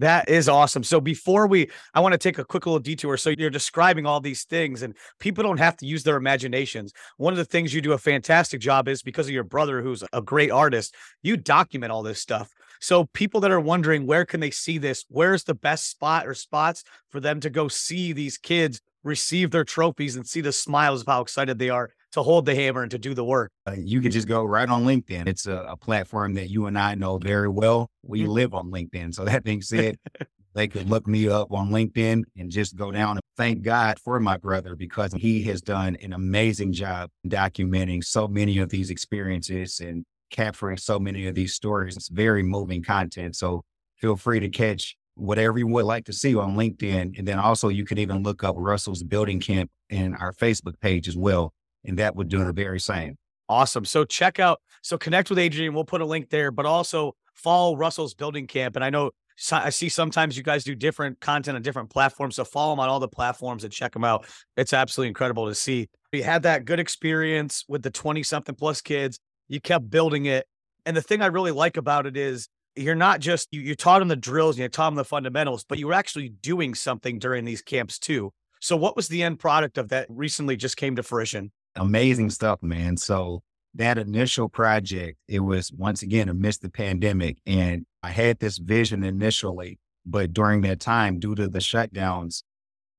That 0.00 0.30
is 0.30 0.48
awesome. 0.48 0.82
So 0.82 0.98
before 0.98 1.46
we, 1.46 1.68
I 1.92 2.00
want 2.00 2.12
to 2.12 2.18
take 2.18 2.38
a 2.38 2.44
quick 2.44 2.64
little 2.64 2.78
detour. 2.78 3.18
So 3.18 3.34
you're 3.36 3.50
describing 3.50 4.06
all 4.06 4.18
these 4.18 4.44
things, 4.44 4.80
and 4.82 4.96
people 5.18 5.44
don't 5.44 5.58
have 5.58 5.76
to 5.76 5.86
use 5.86 6.04
their 6.04 6.16
imaginations. 6.16 6.94
One 7.18 7.34
of 7.34 7.36
the 7.36 7.44
things 7.44 7.74
you 7.74 7.82
do 7.82 7.92
a 7.92 7.98
fantastic 7.98 8.62
job 8.62 8.88
is 8.88 9.02
because 9.02 9.26
of 9.26 9.34
your 9.34 9.44
brother, 9.44 9.82
who's 9.82 10.02
a 10.14 10.22
great 10.22 10.50
artist, 10.50 10.94
you 11.22 11.36
document 11.36 11.92
all 11.92 12.02
this 12.02 12.18
stuff. 12.18 12.50
So 12.80 13.04
people 13.12 13.42
that 13.42 13.50
are 13.50 13.60
wondering 13.60 14.06
where 14.06 14.24
can 14.24 14.40
they 14.40 14.50
see 14.50 14.78
this, 14.78 15.04
where's 15.10 15.44
the 15.44 15.54
best 15.54 15.90
spot 15.90 16.26
or 16.26 16.32
spots 16.32 16.82
for 17.10 17.20
them 17.20 17.38
to 17.40 17.50
go 17.50 17.68
see 17.68 18.14
these 18.14 18.38
kids 18.38 18.80
receive 19.04 19.50
their 19.50 19.64
trophies 19.64 20.16
and 20.16 20.26
see 20.26 20.40
the 20.40 20.50
smiles 20.50 21.02
of 21.02 21.08
how 21.08 21.20
excited 21.20 21.58
they 21.58 21.68
are 21.68 21.90
to 22.12 22.22
hold 22.22 22.46
the 22.46 22.54
hammer 22.54 22.82
and 22.82 22.90
to 22.90 22.98
do 22.98 23.14
the 23.14 23.24
work. 23.24 23.52
Uh, 23.66 23.76
you 23.78 24.00
could 24.00 24.12
just 24.12 24.28
go 24.28 24.44
right 24.44 24.68
on 24.68 24.84
LinkedIn. 24.84 25.26
It's 25.26 25.46
a, 25.46 25.64
a, 25.68 25.76
platform 25.76 26.34
that 26.34 26.50
you 26.50 26.66
and 26.66 26.78
I 26.78 26.94
know 26.94 27.18
very 27.18 27.48
well. 27.48 27.88
We 28.02 28.22
mm-hmm. 28.22 28.30
live 28.30 28.54
on 28.54 28.70
LinkedIn. 28.70 29.14
So 29.14 29.24
that 29.24 29.44
being 29.44 29.62
said, 29.62 29.96
they 30.54 30.66
could 30.66 30.88
look 30.88 31.06
me 31.06 31.28
up 31.28 31.52
on 31.52 31.70
LinkedIn 31.70 32.24
and 32.36 32.50
just 32.50 32.76
go 32.76 32.90
down 32.90 33.12
and 33.12 33.20
thank 33.36 33.62
God 33.62 33.98
for 34.00 34.18
my 34.18 34.36
brother 34.36 34.74
because 34.74 35.12
he 35.12 35.42
has 35.44 35.62
done 35.62 35.96
an 36.02 36.12
amazing 36.12 36.72
job 36.72 37.10
documenting 37.26 38.02
so 38.02 38.26
many 38.26 38.58
of 38.58 38.68
these 38.68 38.90
experiences 38.90 39.80
and 39.80 40.04
capturing 40.30 40.76
so 40.76 40.98
many 40.98 41.26
of 41.26 41.34
these 41.34 41.54
stories. 41.54 41.96
It's 41.96 42.08
very 42.08 42.42
moving 42.42 42.82
content. 42.82 43.36
So 43.36 43.62
feel 43.96 44.16
free 44.16 44.40
to 44.40 44.48
catch 44.48 44.96
whatever 45.14 45.58
you 45.58 45.66
would 45.68 45.84
like 45.84 46.06
to 46.06 46.12
see 46.12 46.34
on 46.34 46.56
LinkedIn. 46.56 47.18
And 47.18 47.28
then 47.28 47.38
also 47.38 47.68
you 47.68 47.84
can 47.84 47.98
even 47.98 48.22
look 48.22 48.42
up 48.42 48.54
Russell's 48.58 49.02
Building 49.02 49.38
Camp 49.38 49.70
in 49.88 50.14
our 50.14 50.32
Facebook 50.32 50.80
page 50.80 51.06
as 51.06 51.16
well 51.16 51.52
and 51.84 51.98
that 51.98 52.16
would 52.16 52.28
do 52.28 52.44
the 52.44 52.52
very 52.52 52.80
same. 52.80 53.16
Awesome. 53.48 53.84
So 53.84 54.04
check 54.04 54.38
out, 54.38 54.60
so 54.82 54.96
connect 54.96 55.28
with 55.30 55.38
Adrian. 55.38 55.74
We'll 55.74 55.84
put 55.84 56.00
a 56.00 56.06
link 56.06 56.30
there, 56.30 56.50
but 56.50 56.66
also 56.66 57.14
follow 57.34 57.76
Russell's 57.76 58.14
building 58.14 58.46
camp. 58.46 58.76
And 58.76 58.84
I 58.84 58.90
know 58.90 59.10
I 59.50 59.70
see 59.70 59.88
sometimes 59.88 60.36
you 60.36 60.42
guys 60.42 60.64
do 60.64 60.74
different 60.74 61.20
content 61.20 61.56
on 61.56 61.62
different 61.62 61.90
platforms. 61.90 62.36
So 62.36 62.44
follow 62.44 62.72
them 62.72 62.80
on 62.80 62.88
all 62.88 63.00
the 63.00 63.08
platforms 63.08 63.64
and 63.64 63.72
check 63.72 63.92
them 63.92 64.04
out. 64.04 64.26
It's 64.56 64.72
absolutely 64.72 65.08
incredible 65.08 65.48
to 65.48 65.54
see. 65.54 65.88
You 66.12 66.22
had 66.22 66.42
that 66.42 66.64
good 66.64 66.78
experience 66.78 67.64
with 67.66 67.82
the 67.82 67.90
20 67.90 68.22
something 68.22 68.54
plus 68.54 68.80
kids. 68.80 69.18
You 69.48 69.60
kept 69.60 69.90
building 69.90 70.26
it. 70.26 70.46
And 70.84 70.96
the 70.96 71.02
thing 71.02 71.22
I 71.22 71.26
really 71.26 71.52
like 71.52 71.76
about 71.76 72.06
it 72.06 72.16
is 72.16 72.48
you're 72.76 72.94
not 72.94 73.20
just, 73.20 73.48
you, 73.50 73.60
you 73.62 73.74
taught 73.74 74.00
them 74.00 74.08
the 74.08 74.16
drills 74.16 74.56
and 74.56 74.62
you 74.62 74.68
taught 74.68 74.90
them 74.90 74.96
the 74.96 75.04
fundamentals, 75.04 75.64
but 75.64 75.78
you 75.78 75.86
were 75.86 75.94
actually 75.94 76.28
doing 76.28 76.74
something 76.74 77.18
during 77.18 77.44
these 77.44 77.62
camps 77.62 77.98
too. 77.98 78.32
So 78.60 78.76
what 78.76 78.94
was 78.94 79.08
the 79.08 79.22
end 79.22 79.38
product 79.38 79.78
of 79.78 79.88
that 79.88 80.06
recently 80.10 80.56
just 80.56 80.76
came 80.76 80.96
to 80.96 81.02
fruition? 81.02 81.50
Amazing 81.76 82.30
stuff, 82.30 82.62
man. 82.62 82.96
So 82.96 83.42
that 83.74 83.98
initial 83.98 84.48
project, 84.48 85.18
it 85.28 85.40
was 85.40 85.72
once 85.72 86.02
again 86.02 86.28
amidst 86.28 86.62
the 86.62 86.70
pandemic. 86.70 87.38
And 87.46 87.86
I 88.02 88.10
had 88.10 88.38
this 88.38 88.58
vision 88.58 89.04
initially, 89.04 89.78
but 90.04 90.32
during 90.32 90.62
that 90.62 90.80
time, 90.80 91.18
due 91.18 91.34
to 91.34 91.48
the 91.48 91.60
shutdowns, 91.60 92.42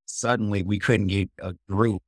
suddenly 0.06 0.62
we 0.62 0.78
couldn't 0.78 1.08
get 1.08 1.30
a 1.40 1.54
group 1.68 2.02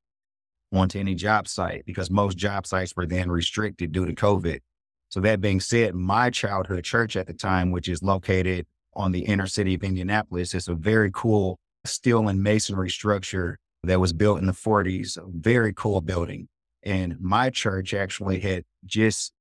onto 0.72 0.98
any 0.98 1.14
job 1.14 1.46
site 1.46 1.84
because 1.86 2.10
most 2.10 2.36
job 2.36 2.66
sites 2.66 2.94
were 2.96 3.06
then 3.06 3.30
restricted 3.30 3.92
due 3.92 4.06
to 4.06 4.14
COVID. 4.14 4.60
So 5.08 5.20
that 5.20 5.40
being 5.40 5.60
said, 5.60 5.94
my 5.94 6.30
childhood 6.30 6.82
church 6.84 7.16
at 7.16 7.26
the 7.26 7.34
time, 7.34 7.70
which 7.70 7.88
is 7.88 8.02
located 8.02 8.66
on 8.94 9.12
the 9.12 9.20
inner 9.20 9.46
city 9.46 9.74
of 9.74 9.84
Indianapolis, 9.84 10.54
is 10.54 10.68
a 10.68 10.74
very 10.74 11.10
cool 11.12 11.58
steel 11.84 12.28
and 12.28 12.42
masonry 12.42 12.90
structure 12.90 13.58
that 13.84 14.00
was 14.00 14.12
built 14.12 14.40
in 14.40 14.46
the 14.46 14.52
40s. 14.52 15.16
A 15.16 15.22
very 15.28 15.72
cool 15.72 16.00
building. 16.00 16.48
And 16.84 17.16
my 17.20 17.50
church 17.50 17.94
actually 17.94 18.40
had 18.40 18.64
just 18.84 19.32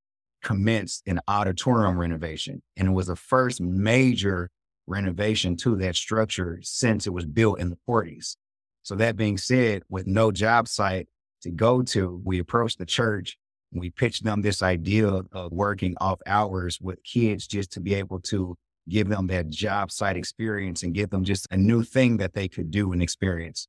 commenced 0.44 1.04
an 1.08 1.20
auditorium 1.28 1.98
renovation. 1.98 2.62
And 2.78 2.90
it 2.90 2.92
was 2.92 3.08
the 3.08 3.16
first 3.16 3.62
major 3.62 4.50
renovation 4.88 5.56
to 5.58 5.76
that 5.78 5.96
structure 5.96 6.60
since 6.62 7.08
it 7.08 7.14
was 7.14 7.26
built 7.26 7.60
in 7.60 7.70
the 7.70 7.78
40s. 7.88 8.36
So 8.84 8.96
that 8.96 9.16
being 9.16 9.38
said, 9.38 9.84
with 9.90 10.08
no 10.08 10.32
job 10.32 10.68
site 10.68 11.08
to 11.42 11.52
go 11.52 11.82
to, 11.84 12.22
we 12.24 12.40
approached 12.40 12.80
the 12.80 12.86
church. 12.86 13.38
We 13.72 13.90
pitched 13.90 14.24
them 14.24 14.42
this 14.42 14.62
idea 14.62 15.08
of 15.08 15.52
working 15.52 15.96
off 16.00 16.20
hours 16.28 16.80
with 16.82 17.04
kids 17.04 17.48
just 17.48 17.72
to 17.74 17.80
be 17.80 17.94
able 17.96 18.20
to 18.22 18.56
give 18.90 19.08
them 19.08 19.28
that 19.28 19.50
job 19.50 19.90
site 19.92 20.18
experience 20.18 20.84
and 20.84 20.94
give 20.94 21.10
them 21.10 21.24
just 21.24 21.48
a 21.50 21.58
new 21.58 21.84
thing 21.84 22.18
that 22.18 22.34
they 22.34 22.50
could 22.50 22.70
do 22.70 22.92
and 22.92 23.02
experience. 23.02 23.68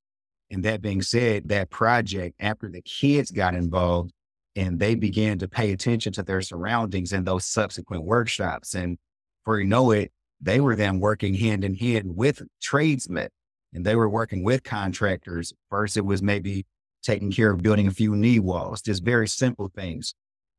And 0.51 0.65
that 0.65 0.83
being 0.83 1.03
said, 1.03 1.49
that 1.49 1.71
project, 1.71 2.37
after 2.41 2.69
the 2.69 2.83
kids 2.83 3.31
got 3.31 3.55
involved 3.55 4.13
and 4.57 4.79
they 4.79 4.95
began 4.95 5.39
to 5.39 5.49
pay 5.49 5.73
attention 5.73 6.13
to 6.15 6.23
their 6.23 6.43
surroundings 6.43 7.13
in 7.13 7.25
those 7.25 7.45
subsequent 7.45 8.05
workshops, 8.05 8.75
and 8.75 8.99
before 9.43 9.61
you 9.61 9.67
know 9.67 9.91
it, 9.91 10.13
they 10.41 10.61
were 10.61 10.77
then 10.77 11.01
working 11.01 11.35
hand 11.35 11.65
in 11.65 11.75
hand 11.75 12.17
with 12.17 12.43
tradesmen 12.61 13.29
and 13.73 13.85
they 13.85 13.97
were 13.97 14.09
working 14.09 14.45
with 14.45 14.63
contractors. 14.63 15.53
First, 15.71 15.97
it 15.97 16.05
was 16.05 16.23
maybe 16.23 16.65
taking 17.03 17.33
care 17.33 17.51
of 17.51 17.63
building 17.63 17.89
a 17.89 17.93
few 17.93 18.15
knee 18.15 18.39
walls, 18.39 18.81
just 18.81 19.05
very 19.05 19.29
simple 19.29 19.71
things. 19.75 20.15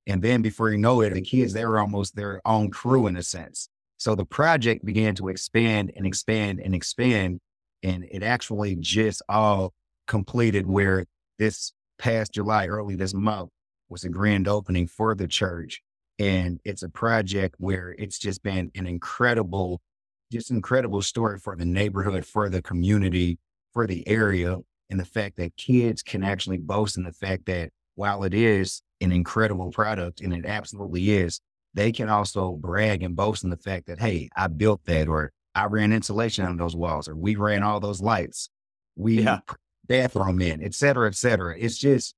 And 0.08 0.22
then 0.22 0.42
before 0.42 0.70
you 0.70 0.78
know 0.78 1.02
it, 1.02 1.14
the 1.14 1.22
kids, 1.22 1.54
they 1.54 1.66
were 1.66 1.80
almost 1.80 2.16
their 2.16 2.42
own 2.46 2.70
crew 2.70 3.08
in 3.08 3.18
a 3.18 3.24
sense. 3.24 3.70
So 3.98 4.14
the 4.14 4.26
project 4.26 4.86
began 4.86 5.16
to 5.16 5.30
expand 5.30 5.92
and 5.96 6.06
expand 6.06 6.60
and 6.60 6.76
expand. 6.76 7.40
And 7.86 8.04
it 8.12 8.24
actually 8.24 8.76
just 8.78 9.22
all 9.30 9.72
completed 10.08 10.66
where 10.66 11.06
this 11.38 11.72
past 12.00 12.34
July, 12.34 12.66
early 12.66 12.96
this 12.96 13.14
month, 13.14 13.52
was 13.90 14.04
a 14.04 14.10
grand 14.10 14.48
opening 14.48 14.88
for 14.88 15.14
the 15.14 15.28
church. 15.28 15.82
And 16.18 16.60
it's 16.66 16.82
a 16.82 16.90
project 16.90 17.56
where 17.60 17.94
it's 18.00 18.18
just 18.18 18.42
been 18.42 18.72
an 18.74 18.88
incredible, 18.88 19.82
just 20.32 20.50
incredible 20.50 21.04
story 21.04 21.38
for 21.38 21.56
the 21.56 21.66
neighborhood, 21.66 22.26
for 22.26 22.50
the 22.50 22.64
community, 22.64 23.38
for 23.72 23.86
the 23.86 24.08
area. 24.08 24.58
And 24.90 25.00
the 25.00 25.06
fact 25.06 25.38
that 25.38 25.56
kids 25.56 26.02
can 26.02 26.24
actually 26.24 26.58
boast 26.58 26.98
in 26.98 27.04
the 27.04 27.12
fact 27.12 27.46
that 27.46 27.70
while 27.94 28.24
it 28.24 28.34
is 28.34 28.82
an 29.00 29.12
incredible 29.12 29.70
product, 29.70 30.22
and 30.22 30.34
it 30.34 30.46
absolutely 30.48 31.12
is, 31.12 31.40
they 31.76 31.92
can 31.92 32.10
also 32.10 32.54
brag 32.54 33.04
and 33.04 33.16
boast 33.16 33.44
in 33.44 33.52
the 33.52 33.58
fact 33.58 33.86
that, 33.88 34.00
hey, 34.00 34.30
I 34.36 34.48
built 34.48 34.86
that, 34.86 35.08
or 35.08 35.32
I 35.56 35.66
ran 35.66 35.94
insulation 35.94 36.46
on 36.46 36.58
those 36.58 36.76
walls, 36.76 37.08
or 37.08 37.16
we 37.16 37.36
ran 37.36 37.64
all 37.64 37.80
those 37.80 38.02
lights. 38.02 38.50
We 38.96 39.22
yeah. 39.22 39.40
bathroom 39.88 40.42
in, 40.42 40.62
et 40.64 40.74
cetera, 40.74 41.08
et 41.08 41.16
cetera. 41.16 41.58
It's 41.58 41.78
just 41.78 42.14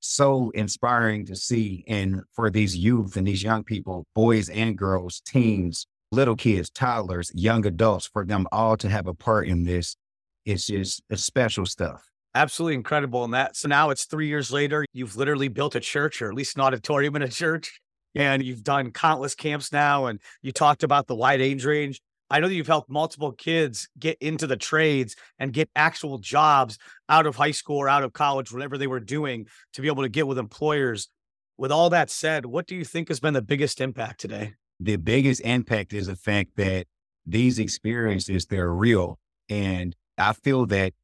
so 0.00 0.50
inspiring 0.50 1.26
to 1.26 1.36
see. 1.36 1.84
And 1.86 2.22
for 2.32 2.50
these 2.50 2.76
youth 2.76 3.16
and 3.16 3.26
these 3.26 3.42
young 3.42 3.64
people, 3.64 4.04
boys 4.14 4.48
and 4.48 4.76
girls, 4.76 5.22
teens, 5.24 5.86
little 6.10 6.36
kids, 6.36 6.70
toddlers, 6.70 7.30
young 7.34 7.64
adults, 7.66 8.06
for 8.06 8.24
them 8.24 8.46
all 8.52 8.76
to 8.78 8.88
have 8.88 9.06
a 9.06 9.14
part 9.14 9.48
in 9.48 9.64
this, 9.64 9.96
it's 10.44 10.66
just 10.66 11.02
it's 11.08 11.24
special 11.24 11.64
stuff. 11.64 12.04
Absolutely 12.34 12.74
incredible. 12.74 13.24
And 13.24 13.34
that, 13.34 13.56
so 13.56 13.68
now 13.68 13.90
it's 13.90 14.06
three 14.06 14.26
years 14.26 14.50
later, 14.50 14.84
you've 14.92 15.16
literally 15.16 15.48
built 15.48 15.74
a 15.74 15.80
church 15.80 16.20
or 16.22 16.28
at 16.28 16.34
least 16.34 16.56
an 16.56 16.62
auditorium 16.62 17.14
in 17.14 17.22
a 17.22 17.28
church. 17.28 17.80
And 18.14 18.42
you've 18.42 18.64
done 18.64 18.90
countless 18.90 19.34
camps 19.34 19.70
now. 19.72 20.06
And 20.06 20.18
you 20.42 20.50
talked 20.50 20.82
about 20.82 21.06
the 21.06 21.14
wide 21.14 21.40
age 21.40 21.64
range. 21.64 22.00
I 22.32 22.40
know 22.40 22.48
that 22.48 22.54
you've 22.54 22.66
helped 22.66 22.88
multiple 22.88 23.30
kids 23.30 23.90
get 23.98 24.16
into 24.22 24.46
the 24.46 24.56
trades 24.56 25.16
and 25.38 25.52
get 25.52 25.68
actual 25.76 26.16
jobs 26.16 26.78
out 27.10 27.26
of 27.26 27.36
high 27.36 27.50
school 27.50 27.76
or 27.76 27.90
out 27.90 28.04
of 28.04 28.14
college, 28.14 28.50
whatever 28.50 28.78
they 28.78 28.86
were 28.86 29.00
doing, 29.00 29.46
to 29.74 29.82
be 29.82 29.88
able 29.88 30.02
to 30.02 30.08
get 30.08 30.26
with 30.26 30.38
employers. 30.38 31.08
With 31.58 31.70
all 31.70 31.90
that 31.90 32.08
said, 32.08 32.46
what 32.46 32.66
do 32.66 32.74
you 32.74 32.86
think 32.86 33.08
has 33.08 33.20
been 33.20 33.34
the 33.34 33.42
biggest 33.42 33.82
impact 33.82 34.18
today? 34.18 34.54
The 34.80 34.96
biggest 34.96 35.42
impact 35.42 35.92
is 35.92 36.06
the 36.06 36.16
fact 36.16 36.56
that 36.56 36.86
these 37.26 37.58
experiences, 37.58 38.46
they're 38.46 38.72
real. 38.72 39.18
And 39.50 39.94
I 40.16 40.32
feel 40.32 40.64
that 40.66 40.94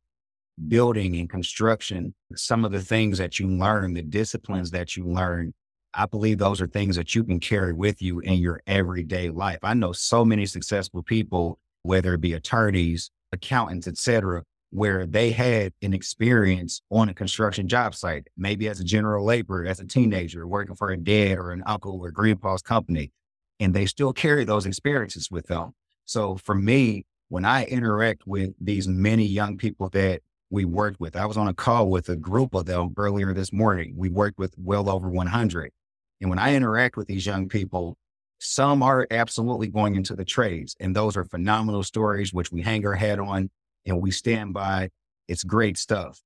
building 0.67 1.15
and 1.15 1.29
construction, 1.29 2.15
some 2.37 2.65
of 2.65 2.73
the 2.73 2.81
things 2.81 3.19
that 3.19 3.39
you 3.39 3.49
learn, 3.49 3.93
the 3.93 4.03
disciplines 4.03 4.71
that 4.71 4.97
you 4.97 5.05
learn, 5.05 5.53
I 5.95 6.07
believe 6.07 6.39
those 6.39 6.61
are 6.61 6.67
things 6.67 6.97
that 6.97 7.15
you 7.15 7.25
can 7.25 7.41
carry 7.41 7.73
with 7.73 8.03
you 8.03 8.21
in 8.21 8.35
your 8.35 8.61
everyday 8.67 9.31
life. 9.31 9.59
I 9.63 9.75
know 9.75 9.93
so 9.93 10.25
many 10.25 10.47
successful 10.47 11.03
people, 11.03 11.59
whether 11.83 12.15
it 12.15 12.21
be 12.21 12.35
attorneys, 12.35 13.11
accountants, 13.33 13.89
etc., 13.89 14.43
where 14.71 15.07
they 15.07 15.31
had 15.31 15.73
an 15.81 15.95
experience 15.95 16.83
on 16.91 17.09
a 17.09 17.15
construction 17.15 17.69
job 17.69 17.95
site, 17.95 18.29
maybe 18.37 18.69
as 18.69 18.81
a 18.81 18.85
general 18.85 19.25
laborer, 19.25 19.65
as 19.67 19.81
a 19.81 19.87
teenager, 19.87 20.47
working 20.47 20.75
for 20.75 20.91
a 20.91 20.97
dad 20.97 21.39
or 21.39 21.53
an 21.53 21.63
uncle 21.67 21.99
or 22.01 22.11
grandpa's 22.11 22.61
company, 22.61 23.11
and 23.59 23.73
they 23.73 23.87
still 23.87 24.13
carry 24.13 24.45
those 24.45 24.67
experiences 24.67 25.31
with 25.31 25.47
them. 25.47 25.73
So 26.05 26.37
for 26.37 26.55
me, 26.55 27.07
when 27.29 27.45
I 27.45 27.65
interact 27.65 28.27
with 28.27 28.51
these 28.61 28.87
many 28.87 29.25
young 29.25 29.57
people 29.57 29.89
that 29.91 30.21
we 30.51 30.65
worked 30.65 31.01
with, 31.01 31.17
I 31.17 31.27
was 31.27 31.37
on 31.37 31.49
a 31.49 31.55
call 31.55 31.89
with 31.89 32.09
a 32.09 32.17
group 32.17 32.55
of 32.55 32.67
them 32.67 32.93
earlier 32.97 33.35
this 33.35 33.53
morning. 33.53 33.95
We 33.97 34.09
worked 34.11 34.39
with 34.39 34.55
well 34.59 34.89
over 34.89 35.09
100. 35.09 35.73
And 36.21 36.31
when 36.31 36.39
I 36.39 36.55
interact 36.55 36.97
with 36.97 37.07
these 37.07 37.27
young 37.27 37.49
people, 37.49 37.97
some 38.39 38.83
are 38.83 39.07
absolutely 39.11 39.69
going 39.69 39.97
into 39.97 40.15
the 40.15 40.25
trades. 40.25 40.77
And 40.81 40.95
those 40.95 41.17
are 41.17 41.25
phenomenal 41.25 41.83
stories, 41.83 42.33
which 42.33 42.53
we 42.53 42.63
hang 42.63 42.87
our 42.87 42.95
hat 42.95 43.19
on 43.19 43.51
and 43.87 44.01
we 44.01 44.11
stand 44.11 44.55
by. 44.55 44.91
It's 45.27 45.45
great 45.45 45.77
stuff. 45.77 46.21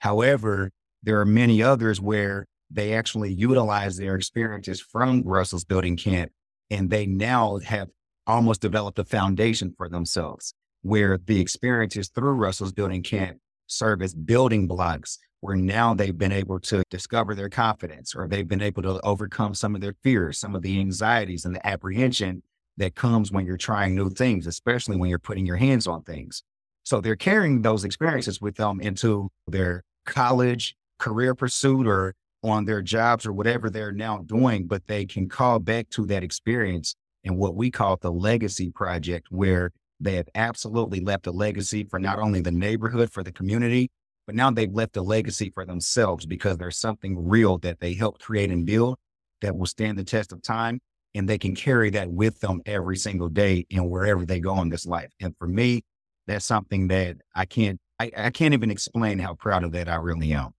However, 0.00 0.70
there 1.02 1.20
are 1.20 1.26
many 1.26 1.62
others 1.62 2.00
where 2.00 2.46
they 2.70 2.94
actually 2.94 3.32
utilize 3.32 3.96
their 3.96 4.16
experiences 4.16 4.80
from 4.80 5.22
Russell's 5.22 5.64
building 5.64 5.96
camp 5.96 6.32
and 6.70 6.88
they 6.88 7.06
now 7.06 7.58
have 7.58 7.88
almost 8.26 8.60
developed 8.60 8.98
a 8.98 9.04
foundation 9.04 9.74
for 9.76 9.88
themselves 9.88 10.54
where 10.82 11.18
the 11.18 11.40
experiences 11.40 12.08
through 12.08 12.32
Russell's 12.32 12.72
building 12.72 13.02
camp 13.02 13.38
serve 13.66 14.02
as 14.02 14.14
building 14.14 14.66
blocks 14.66 15.18
where 15.42 15.56
now 15.56 15.92
they've 15.92 16.16
been 16.16 16.32
able 16.32 16.60
to 16.60 16.84
discover 16.88 17.34
their 17.34 17.48
confidence 17.48 18.14
or 18.14 18.28
they've 18.28 18.46
been 18.46 18.62
able 18.62 18.80
to 18.80 19.00
overcome 19.02 19.54
some 19.54 19.74
of 19.74 19.80
their 19.80 19.96
fears, 20.04 20.38
some 20.38 20.54
of 20.54 20.62
the 20.62 20.78
anxieties 20.78 21.44
and 21.44 21.56
the 21.56 21.66
apprehension 21.66 22.42
that 22.76 22.94
comes 22.94 23.32
when 23.32 23.44
you're 23.44 23.56
trying 23.56 23.96
new 23.96 24.08
things, 24.08 24.46
especially 24.46 24.96
when 24.96 25.10
you're 25.10 25.18
putting 25.18 25.44
your 25.44 25.56
hands 25.56 25.88
on 25.88 26.00
things. 26.04 26.44
So 26.84 27.00
they're 27.00 27.16
carrying 27.16 27.62
those 27.62 27.84
experiences 27.84 28.40
with 28.40 28.56
them 28.56 28.80
into 28.80 29.30
their 29.48 29.82
college, 30.06 30.76
career 31.00 31.34
pursuit, 31.34 31.88
or 31.88 32.14
on 32.44 32.64
their 32.64 32.80
jobs 32.80 33.26
or 33.26 33.32
whatever 33.32 33.68
they're 33.68 33.90
now 33.90 34.18
doing, 34.18 34.68
but 34.68 34.86
they 34.86 35.04
can 35.04 35.28
call 35.28 35.58
back 35.58 35.88
to 35.90 36.06
that 36.06 36.22
experience 36.22 36.94
and 37.24 37.36
what 37.36 37.56
we 37.56 37.68
call 37.68 37.96
the 37.96 38.12
legacy 38.12 38.70
project, 38.70 39.26
where 39.30 39.72
they 39.98 40.14
have 40.14 40.28
absolutely 40.36 41.00
left 41.00 41.26
a 41.26 41.32
legacy 41.32 41.82
for 41.82 41.98
not 41.98 42.20
only 42.20 42.40
the 42.40 42.52
neighborhood, 42.52 43.10
for 43.10 43.24
the 43.24 43.32
community, 43.32 43.90
but 44.32 44.36
now 44.36 44.50
they've 44.50 44.72
left 44.72 44.96
a 44.96 45.02
legacy 45.02 45.50
for 45.50 45.66
themselves 45.66 46.24
because 46.24 46.56
there's 46.56 46.78
something 46.78 47.28
real 47.28 47.58
that 47.58 47.80
they 47.80 47.92
helped 47.92 48.22
create 48.22 48.50
and 48.50 48.64
build 48.64 48.96
that 49.42 49.54
will 49.54 49.66
stand 49.66 49.98
the 49.98 50.04
test 50.04 50.32
of 50.32 50.40
time. 50.40 50.80
And 51.14 51.28
they 51.28 51.36
can 51.36 51.54
carry 51.54 51.90
that 51.90 52.10
with 52.10 52.40
them 52.40 52.62
every 52.64 52.96
single 52.96 53.28
day 53.28 53.66
and 53.70 53.90
wherever 53.90 54.24
they 54.24 54.40
go 54.40 54.58
in 54.62 54.70
this 54.70 54.86
life. 54.86 55.10
And 55.20 55.36
for 55.36 55.46
me, 55.46 55.82
that's 56.26 56.46
something 56.46 56.88
that 56.88 57.18
I 57.34 57.44
can't, 57.44 57.78
I, 58.00 58.10
I 58.16 58.30
can't 58.30 58.54
even 58.54 58.70
explain 58.70 59.18
how 59.18 59.34
proud 59.34 59.64
of 59.64 59.72
that 59.72 59.86
I 59.86 59.96
really 59.96 60.32
am. 60.32 60.54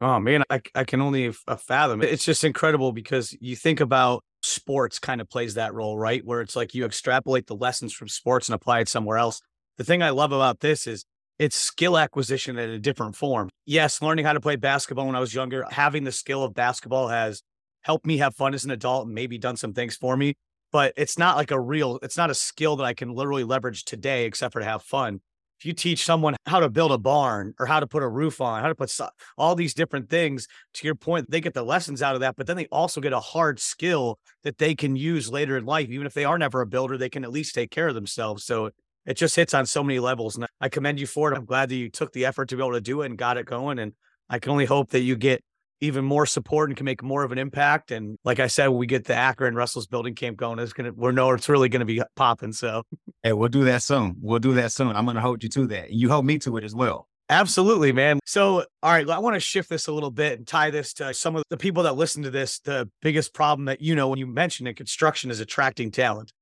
Oh 0.00 0.18
man, 0.18 0.42
I, 0.48 0.62
I 0.74 0.84
can 0.84 1.02
only 1.02 1.34
uh, 1.46 1.56
fathom. 1.56 2.00
It's 2.00 2.24
just 2.24 2.44
incredible 2.44 2.92
because 2.92 3.36
you 3.42 3.56
think 3.56 3.80
about 3.80 4.24
sports 4.42 4.98
kind 4.98 5.20
of 5.20 5.28
plays 5.28 5.52
that 5.54 5.74
role, 5.74 5.98
right? 5.98 6.24
Where 6.24 6.40
it's 6.40 6.56
like 6.56 6.72
you 6.72 6.86
extrapolate 6.86 7.46
the 7.46 7.56
lessons 7.56 7.92
from 7.92 8.08
sports 8.08 8.48
and 8.48 8.54
apply 8.54 8.80
it 8.80 8.88
somewhere 8.88 9.18
else. 9.18 9.42
The 9.76 9.84
thing 9.84 10.02
I 10.02 10.10
love 10.10 10.32
about 10.32 10.60
this 10.60 10.86
is 10.86 11.04
it's 11.38 11.56
skill 11.56 11.98
acquisition 11.98 12.58
in 12.58 12.70
a 12.70 12.78
different 12.78 13.16
form. 13.16 13.48
Yes, 13.66 14.02
learning 14.02 14.24
how 14.24 14.32
to 14.32 14.40
play 14.40 14.56
basketball 14.56 15.06
when 15.06 15.16
I 15.16 15.20
was 15.20 15.34
younger, 15.34 15.64
having 15.70 16.04
the 16.04 16.12
skill 16.12 16.44
of 16.44 16.54
basketball 16.54 17.08
has 17.08 17.42
helped 17.82 18.06
me 18.06 18.18
have 18.18 18.34
fun 18.34 18.54
as 18.54 18.64
an 18.64 18.70
adult 18.70 19.06
and 19.06 19.14
maybe 19.14 19.38
done 19.38 19.56
some 19.56 19.72
things 19.72 19.96
for 19.96 20.16
me. 20.16 20.34
But 20.70 20.94
it's 20.96 21.18
not 21.18 21.36
like 21.36 21.50
a 21.50 21.60
real, 21.60 21.98
it's 22.02 22.16
not 22.16 22.30
a 22.30 22.34
skill 22.34 22.76
that 22.76 22.84
I 22.84 22.94
can 22.94 23.10
literally 23.10 23.44
leverage 23.44 23.84
today 23.84 24.24
except 24.24 24.52
for 24.52 24.60
to 24.60 24.64
have 24.64 24.82
fun. 24.82 25.20
If 25.60 25.66
you 25.66 25.74
teach 25.74 26.04
someone 26.04 26.34
how 26.46 26.58
to 26.58 26.68
build 26.68 26.90
a 26.90 26.98
barn 26.98 27.54
or 27.60 27.66
how 27.66 27.78
to 27.78 27.86
put 27.86 28.02
a 28.02 28.08
roof 28.08 28.40
on, 28.40 28.62
how 28.62 28.68
to 28.68 28.74
put 28.74 28.90
all 29.38 29.54
these 29.54 29.74
different 29.74 30.10
things, 30.10 30.48
to 30.74 30.86
your 30.86 30.96
point, 30.96 31.30
they 31.30 31.40
get 31.40 31.54
the 31.54 31.62
lessons 31.62 32.02
out 32.02 32.16
of 32.16 32.20
that, 32.22 32.34
but 32.34 32.48
then 32.48 32.56
they 32.56 32.66
also 32.72 33.00
get 33.00 33.12
a 33.12 33.20
hard 33.20 33.60
skill 33.60 34.18
that 34.42 34.58
they 34.58 34.74
can 34.74 34.96
use 34.96 35.30
later 35.30 35.56
in 35.56 35.64
life. 35.64 35.88
Even 35.88 36.04
if 36.04 36.14
they 36.14 36.24
are 36.24 36.36
never 36.36 36.62
a 36.62 36.66
builder, 36.66 36.98
they 36.98 37.08
can 37.08 37.22
at 37.22 37.30
least 37.30 37.54
take 37.54 37.70
care 37.70 37.86
of 37.86 37.94
themselves. 37.94 38.44
So 38.44 38.70
it 39.06 39.16
just 39.16 39.36
hits 39.36 39.54
on 39.54 39.66
so 39.66 39.82
many 39.82 39.98
levels. 39.98 40.36
And 40.36 40.46
I 40.60 40.68
commend 40.68 41.00
you 41.00 41.06
for 41.06 41.32
it. 41.32 41.36
I'm 41.36 41.44
glad 41.44 41.68
that 41.68 41.76
you 41.76 41.90
took 41.90 42.12
the 42.12 42.24
effort 42.24 42.48
to 42.50 42.56
be 42.56 42.62
able 42.62 42.72
to 42.72 42.80
do 42.80 43.02
it 43.02 43.06
and 43.06 43.18
got 43.18 43.36
it 43.36 43.46
going. 43.46 43.78
And 43.78 43.92
I 44.28 44.38
can 44.38 44.52
only 44.52 44.64
hope 44.64 44.90
that 44.90 45.00
you 45.00 45.16
get 45.16 45.42
even 45.80 46.04
more 46.04 46.26
support 46.26 46.70
and 46.70 46.76
can 46.76 46.84
make 46.84 47.02
more 47.02 47.24
of 47.24 47.32
an 47.32 47.38
impact. 47.38 47.90
And 47.90 48.16
like 48.24 48.38
I 48.38 48.46
said, 48.46 48.68
we 48.68 48.86
get 48.86 49.04
the 49.04 49.14
Akron 49.14 49.56
Russell's 49.56 49.88
building 49.88 50.14
camp 50.14 50.36
going. 50.36 50.60
It's 50.60 50.72
gonna 50.72 50.92
we're 50.92 51.10
know 51.10 51.32
it's 51.32 51.48
really 51.48 51.68
gonna 51.68 51.84
be 51.84 52.00
popping. 52.14 52.52
So 52.52 52.84
hey, 53.22 53.32
we'll 53.32 53.48
do 53.48 53.64
that 53.64 53.82
soon. 53.82 54.16
We'll 54.20 54.38
do 54.38 54.54
that 54.54 54.70
soon. 54.70 54.94
I'm 54.94 55.04
gonna 55.04 55.20
hold 55.20 55.42
you 55.42 55.48
to 55.50 55.66
that. 55.68 55.90
You 55.90 56.08
hold 56.08 56.24
me 56.24 56.38
to 56.38 56.56
it 56.56 56.64
as 56.64 56.74
well. 56.74 57.08
Absolutely, 57.28 57.92
man. 57.92 58.20
So, 58.26 58.64
all 58.82 58.92
right, 58.92 59.08
I 59.08 59.18
want 59.18 59.34
to 59.34 59.40
shift 59.40 59.70
this 59.70 59.86
a 59.86 59.92
little 59.92 60.10
bit 60.10 60.38
and 60.38 60.46
tie 60.46 60.70
this 60.70 60.92
to 60.94 61.14
some 61.14 61.34
of 61.34 61.42
the 61.48 61.56
people 61.56 61.84
that 61.84 61.96
listen 61.96 62.22
to 62.24 62.30
this. 62.30 62.58
The 62.58 62.90
biggest 63.00 63.32
problem 63.32 63.64
that 63.66 63.80
you 63.80 63.94
know 63.94 64.08
when 64.08 64.18
you 64.18 64.26
mentioned 64.26 64.68
in 64.68 64.74
construction 64.74 65.30
is 65.30 65.40
attracting 65.40 65.90
talent. 65.92 66.32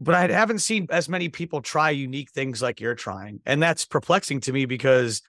But 0.00 0.14
I 0.14 0.28
haven't 0.28 0.58
seen 0.58 0.86
as 0.90 1.08
many 1.08 1.28
people 1.28 1.62
try 1.62 1.90
unique 1.90 2.30
things 2.30 2.60
like 2.60 2.80
you're 2.80 2.94
trying. 2.94 3.40
And 3.46 3.62
that's 3.62 3.84
perplexing 3.84 4.40
to 4.42 4.52
me 4.52 4.66
because 4.66 5.22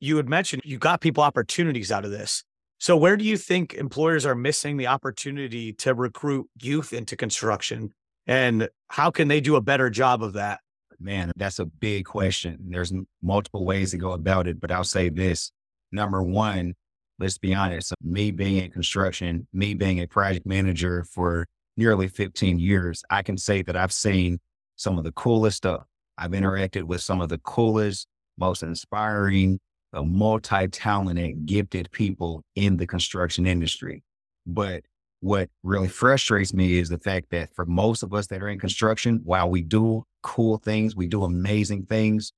you 0.00 0.16
had 0.16 0.28
mentioned 0.28 0.62
you 0.64 0.78
got 0.78 1.00
people 1.00 1.22
opportunities 1.22 1.90
out 1.90 2.04
of 2.04 2.10
this. 2.10 2.44
So 2.78 2.96
where 2.96 3.16
do 3.16 3.24
you 3.24 3.36
think 3.36 3.74
employers 3.74 4.26
are 4.26 4.34
missing 4.34 4.76
the 4.76 4.88
opportunity 4.88 5.72
to 5.74 5.94
recruit 5.94 6.48
youth 6.60 6.92
into 6.92 7.16
construction? 7.16 7.94
And 8.26 8.68
how 8.88 9.10
can 9.10 9.28
they 9.28 9.40
do 9.40 9.56
a 9.56 9.60
better 9.60 9.88
job 9.88 10.22
of 10.22 10.32
that? 10.34 10.60
Man, 10.98 11.32
that's 11.36 11.58
a 11.58 11.64
big 11.64 12.04
question. 12.04 12.58
There's 12.68 12.92
multiple 13.22 13.64
ways 13.64 13.92
to 13.92 13.98
go 13.98 14.12
about 14.12 14.46
it, 14.46 14.60
but 14.60 14.70
I'll 14.70 14.84
say 14.84 15.08
this. 15.08 15.52
Number 15.90 16.22
one, 16.22 16.74
let's 17.18 17.38
be 17.38 17.54
honest, 17.54 17.94
me 18.02 18.30
being 18.30 18.64
in 18.64 18.70
construction, 18.70 19.46
me 19.52 19.74
being 19.74 20.00
a 20.00 20.06
project 20.06 20.46
manager 20.46 21.04
for 21.04 21.46
nearly 21.76 22.08
15 22.08 22.58
years, 22.58 23.02
I 23.10 23.22
can 23.22 23.36
say 23.36 23.62
that 23.62 23.76
I've 23.76 23.92
seen 23.92 24.38
some 24.76 24.98
of 24.98 25.04
the 25.04 25.12
coolest 25.12 25.58
stuff. 25.58 25.84
I've 26.18 26.32
interacted 26.32 26.84
with 26.84 27.00
some 27.00 27.20
of 27.20 27.28
the 27.28 27.38
coolest, 27.38 28.06
most 28.38 28.62
inspiring, 28.62 29.60
uh, 29.92 30.02
multi 30.02 30.68
talented, 30.68 31.46
gifted 31.46 31.90
people 31.90 32.42
in 32.54 32.76
the 32.76 32.86
construction 32.86 33.46
industry. 33.46 34.02
But 34.46 34.84
what 35.20 35.48
really 35.62 35.88
frustrates 35.88 36.52
me 36.52 36.78
is 36.78 36.88
the 36.88 36.98
fact 36.98 37.30
that 37.30 37.54
for 37.54 37.64
most 37.64 38.02
of 38.02 38.12
us 38.12 38.26
that 38.26 38.42
are 38.42 38.48
in 38.48 38.58
construction, 38.58 39.20
while 39.24 39.48
we 39.48 39.62
do 39.62 40.04
cool 40.22 40.58
things, 40.58 40.96
we 40.96 41.06
do 41.06 41.24
amazing 41.24 41.86
things, 41.86 42.32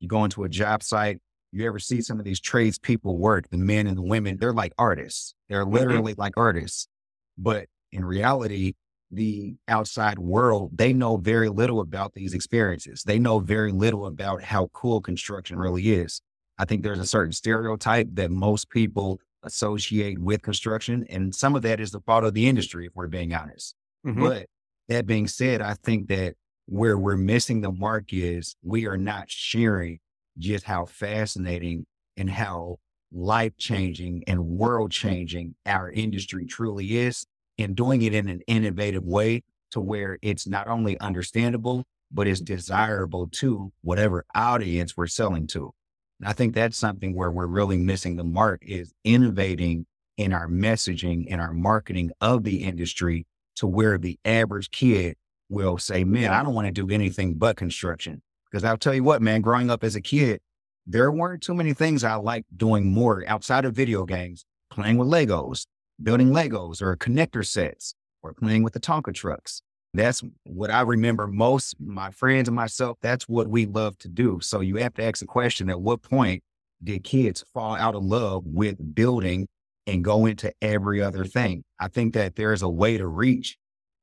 you 0.00 0.08
go 0.08 0.24
into 0.24 0.44
a 0.44 0.48
job 0.48 0.82
site, 0.82 1.18
you 1.52 1.66
ever 1.66 1.78
see 1.78 2.00
some 2.00 2.18
of 2.18 2.24
these 2.24 2.40
trades 2.40 2.78
people 2.78 3.18
work, 3.18 3.48
the 3.50 3.58
men 3.58 3.86
and 3.86 3.98
the 3.98 4.02
women, 4.02 4.38
they're 4.38 4.52
like 4.52 4.72
artists. 4.78 5.34
They're 5.48 5.64
mm-hmm. 5.64 5.74
literally 5.74 6.14
like 6.16 6.34
artists. 6.36 6.88
But 7.36 7.66
in 7.92 8.04
reality, 8.04 8.74
the 9.10 9.56
outside 9.66 10.18
world, 10.18 10.70
they 10.76 10.92
know 10.92 11.16
very 11.16 11.48
little 11.48 11.80
about 11.80 12.14
these 12.14 12.34
experiences. 12.34 13.02
They 13.02 13.18
know 13.18 13.40
very 13.40 13.72
little 13.72 14.06
about 14.06 14.42
how 14.42 14.70
cool 14.72 15.00
construction 15.00 15.58
really 15.58 15.90
is. 15.92 16.20
I 16.58 16.64
think 16.64 16.82
there's 16.82 17.00
a 17.00 17.06
certain 17.06 17.32
stereotype 17.32 18.08
that 18.12 18.30
most 18.30 18.70
people 18.70 19.18
associate 19.42 20.18
with 20.18 20.42
construction. 20.42 21.06
And 21.08 21.34
some 21.34 21.56
of 21.56 21.62
that 21.62 21.80
is 21.80 21.90
the 21.90 22.00
fault 22.00 22.24
of 22.24 22.34
the 22.34 22.46
industry, 22.46 22.86
if 22.86 22.92
we're 22.94 23.08
being 23.08 23.34
honest. 23.34 23.74
Mm-hmm. 24.06 24.20
But 24.22 24.46
that 24.88 25.06
being 25.06 25.26
said, 25.26 25.62
I 25.62 25.74
think 25.74 26.08
that 26.08 26.34
where 26.66 26.98
we're 26.98 27.16
missing 27.16 27.62
the 27.62 27.72
mark 27.72 28.12
is 28.12 28.54
we 28.62 28.86
are 28.86 28.98
not 28.98 29.30
sharing 29.30 29.98
just 30.38 30.64
how 30.64 30.84
fascinating 30.84 31.86
and 32.16 32.30
how 32.30 32.76
life 33.12 33.56
changing 33.56 34.22
and 34.28 34.46
world 34.46 34.92
changing 34.92 35.54
our 35.66 35.90
industry 35.90 36.46
truly 36.46 36.98
is 36.98 37.26
and 37.62 37.76
doing 37.76 38.02
it 38.02 38.14
in 38.14 38.28
an 38.28 38.40
innovative 38.46 39.04
way 39.04 39.42
to 39.70 39.80
where 39.80 40.18
it's 40.22 40.46
not 40.46 40.68
only 40.68 40.98
understandable, 41.00 41.84
but 42.10 42.26
it's 42.26 42.40
desirable 42.40 43.28
to 43.28 43.72
whatever 43.82 44.24
audience 44.34 44.96
we're 44.96 45.06
selling 45.06 45.46
to. 45.48 45.72
And 46.18 46.28
I 46.28 46.32
think 46.32 46.54
that's 46.54 46.76
something 46.76 47.14
where 47.14 47.30
we're 47.30 47.46
really 47.46 47.78
missing 47.78 48.16
the 48.16 48.24
mark 48.24 48.62
is 48.66 48.92
innovating 49.04 49.86
in 50.16 50.32
our 50.32 50.48
messaging 50.48 51.26
and 51.30 51.40
our 51.40 51.54
marketing 51.54 52.10
of 52.20 52.44
the 52.44 52.64
industry 52.64 53.26
to 53.56 53.66
where 53.66 53.96
the 53.96 54.18
average 54.24 54.70
kid 54.70 55.16
will 55.48 55.78
say, 55.78 56.04
man, 56.04 56.32
I 56.32 56.42
don't 56.42 56.54
want 56.54 56.66
to 56.66 56.72
do 56.72 56.92
anything 56.92 57.34
but 57.34 57.56
construction. 57.56 58.22
Because 58.50 58.64
I'll 58.64 58.76
tell 58.76 58.94
you 58.94 59.04
what, 59.04 59.22
man, 59.22 59.40
growing 59.40 59.70
up 59.70 59.84
as 59.84 59.96
a 59.96 60.00
kid, 60.00 60.40
there 60.86 61.10
weren't 61.10 61.42
too 61.42 61.54
many 61.54 61.72
things 61.72 62.02
I 62.02 62.16
liked 62.16 62.56
doing 62.56 62.92
more 62.92 63.24
outside 63.26 63.64
of 63.64 63.74
video 63.74 64.04
games, 64.04 64.44
playing 64.70 64.98
with 64.98 65.08
Legos, 65.08 65.66
building 66.02 66.30
Legos 66.30 66.80
or 66.82 66.96
connector 66.96 67.46
sets 67.46 67.94
or 68.22 68.32
playing 68.32 68.62
with 68.62 68.72
the 68.72 68.80
Tonka 68.80 69.14
trucks. 69.14 69.62
That's 69.92 70.22
what 70.44 70.70
I 70.70 70.82
remember 70.82 71.26
most, 71.26 71.74
my 71.80 72.10
friends 72.10 72.48
and 72.48 72.54
myself, 72.54 72.98
that's 73.02 73.28
what 73.28 73.48
we 73.48 73.66
love 73.66 73.98
to 73.98 74.08
do. 74.08 74.38
So 74.40 74.60
you 74.60 74.76
have 74.76 74.94
to 74.94 75.04
ask 75.04 75.18
the 75.18 75.26
question 75.26 75.68
at 75.68 75.80
what 75.80 76.02
point 76.02 76.42
did 76.82 77.02
kids 77.02 77.44
fall 77.52 77.74
out 77.74 77.94
of 77.94 78.04
love 78.04 78.44
with 78.46 78.94
building 78.94 79.48
and 79.86 80.04
go 80.04 80.26
into 80.26 80.52
every 80.62 81.02
other 81.02 81.24
thing? 81.24 81.64
I 81.80 81.88
think 81.88 82.14
that 82.14 82.36
there's 82.36 82.62
a 82.62 82.68
way 82.68 82.98
to 82.98 83.06
reach 83.06 83.56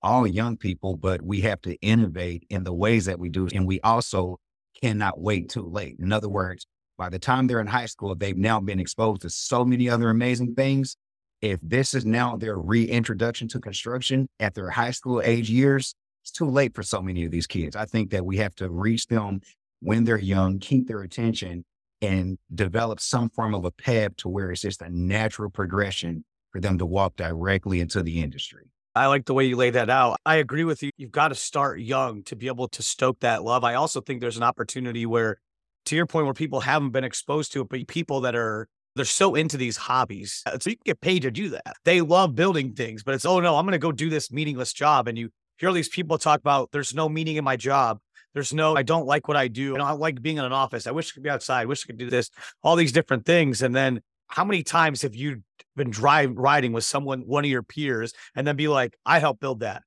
all 0.04 0.28
young 0.28 0.58
people, 0.58 0.98
but 0.98 1.22
we 1.22 1.42
have 1.42 1.62
to 1.62 1.76
innovate 1.76 2.46
in 2.50 2.64
the 2.64 2.74
ways 2.74 3.06
that 3.06 3.20
we 3.20 3.30
do. 3.30 3.48
And 3.54 3.66
we 3.66 3.80
also 3.82 4.40
cannot 4.82 5.20
wait 5.20 5.50
too 5.50 5.68
late. 5.68 5.96
In 6.00 6.12
other 6.12 6.30
words, 6.30 6.68
by 6.98 7.10
the 7.10 7.20
time 7.20 7.48
they're 7.48 7.62
in 7.62 7.68
high 7.68 7.86
school, 7.86 8.14
they've 8.14 8.38
now 8.38 8.60
been 8.60 8.80
exposed 8.80 9.22
to 9.22 9.30
so 9.30 9.64
many 9.64 9.90
other 9.90 10.10
amazing 10.10 10.56
things 10.56 10.98
if 11.42 11.60
this 11.62 11.94
is 11.94 12.06
now 12.06 12.36
their 12.36 12.58
reintroduction 12.58 13.48
to 13.50 13.60
construction 13.60 14.28
at 14.40 14.56
their 14.56 14.70
high 14.70 14.92
school 14.92 15.22
age 15.24 15.50
years, 15.50 15.94
it's 16.24 16.32
too 16.32 16.50
late 16.50 16.74
for 16.74 16.84
so 16.84 17.02
many 17.02 17.26
of 17.26 17.32
these 17.32 17.48
kids. 17.48 17.76
I 17.76 17.86
think 17.86 18.12
that 18.12 18.26
we 18.26 18.38
have 18.38 18.56
to 18.56 18.70
reach 18.70 19.08
them 19.08 19.42
when 19.80 20.04
they're 20.04 20.18
young, 20.18 20.60
keep 20.60 20.88
their 20.88 21.02
attention, 21.02 21.64
and 22.02 22.38
develop 22.54 23.00
some 23.00 23.30
form 23.30 23.56
of 23.56 23.66
a 23.66 23.72
path 23.72 24.16
to 24.18 24.30
where 24.30 24.52
it's 24.52 24.62
just 24.62 24.82
a 24.82 24.90
natural 24.90 25.50
progression 25.50 26.24
for 26.52 26.60
them 26.60 26.78
to 26.78 26.86
walk 26.86 27.16
directly 27.16 27.80
into 27.80 28.04
the 28.04 28.22
industry. 28.22 28.66
I 28.96 29.06
like 29.08 29.26
the 29.26 29.34
way 29.34 29.46
you 29.46 29.56
lay 29.56 29.70
that 29.70 29.92
out. 29.92 30.18
I 30.26 30.38
agree 30.38 30.64
with 30.64 30.82
you. 30.82 30.90
You've 30.98 31.12
got 31.12 31.28
to 31.28 31.36
start 31.36 31.80
young 31.80 32.24
to 32.24 32.36
be 32.36 32.48
able 32.48 32.68
to 32.70 32.82
stoke 32.82 33.20
that 33.20 33.44
love. 33.44 33.64
I 33.64 33.76
also 33.76 34.02
think 34.02 34.22
there's 34.22 34.38
an 34.38 34.44
opportunity 34.44 35.06
where, 35.06 35.38
to 35.86 35.96
your 35.96 36.08
point, 36.08 36.26
where 36.26 36.34
people 36.34 36.62
haven't 36.62 36.90
been 36.90 37.04
exposed 37.04 37.52
to 37.54 37.62
it, 37.62 37.70
but 37.70 37.88
people 37.88 38.22
that 38.22 38.36
are 38.36 38.68
they're 38.98 39.06
so 39.06 39.36
into 39.36 39.58
these 39.58 39.78
hobbies. 39.78 40.44
Uh, 40.46 40.58
so 40.60 40.70
you 40.70 40.76
can 40.76 40.84
get 40.86 41.02
paid 41.02 41.22
to 41.22 41.32
do 41.32 41.50
that. 41.50 41.76
They 41.86 42.02
love 42.02 42.36
building 42.36 42.74
things, 42.74 43.04
but 43.04 43.16
it's, 43.16 43.26
oh 43.26 43.40
no, 43.40 43.56
I'm 43.56 43.66
going 43.66 43.74
to 43.74 43.80
go 43.80 43.92
do 43.92 44.10
this 44.10 44.32
meaningless 44.32 44.74
job. 44.74 45.08
And 45.08 45.18
you 45.18 45.30
hear 45.58 45.70
all 45.70 45.76
these 45.76 45.90
people 45.90 46.18
talk 46.18 46.40
about 46.40 46.72
there's 46.72 46.94
no 46.94 47.08
meaning 47.08 47.38
in 47.38 47.44
my 47.44 47.56
job. 47.56 48.00
There's 48.34 48.54
no, 48.54 48.76
I 48.76 48.84
don't 48.84 49.08
like 49.08 49.28
what 49.28 49.38
I 49.38 49.48
do. 49.48 49.76
I 49.76 49.78
don't 49.78 50.00
like 50.00 50.22
being 50.22 50.38
in 50.38 50.46
an 50.46 50.52
office. 50.52 50.86
I 50.86 50.92
wish 50.92 51.12
I 51.12 51.14
could 51.14 51.24
be 51.24 51.30
outside. 51.30 51.62
I 51.62 51.66
wish 51.66 51.86
I 51.86 51.88
could 51.88 51.98
do 51.98 52.10
this, 52.10 52.30
all 52.62 52.76
these 52.76 52.92
different 52.92 53.26
things. 53.26 53.62
And 53.62 53.76
then 53.76 54.02
how 54.28 54.44
many 54.44 54.62
times 54.64 55.02
have 55.02 55.16
you 55.16 55.42
been 55.76 55.90
driving, 55.90 56.36
riding 56.36 56.74
with 56.74 56.84
someone, 56.84 57.22
one 57.22 57.46
of 57.46 57.50
your 57.50 57.64
peers, 57.64 58.14
and 58.36 58.46
then 58.46 58.56
be 58.56 58.68
like, 58.68 58.96
I 59.06 59.20
helped 59.20 59.40
build 59.40 59.62
that? 59.62 59.84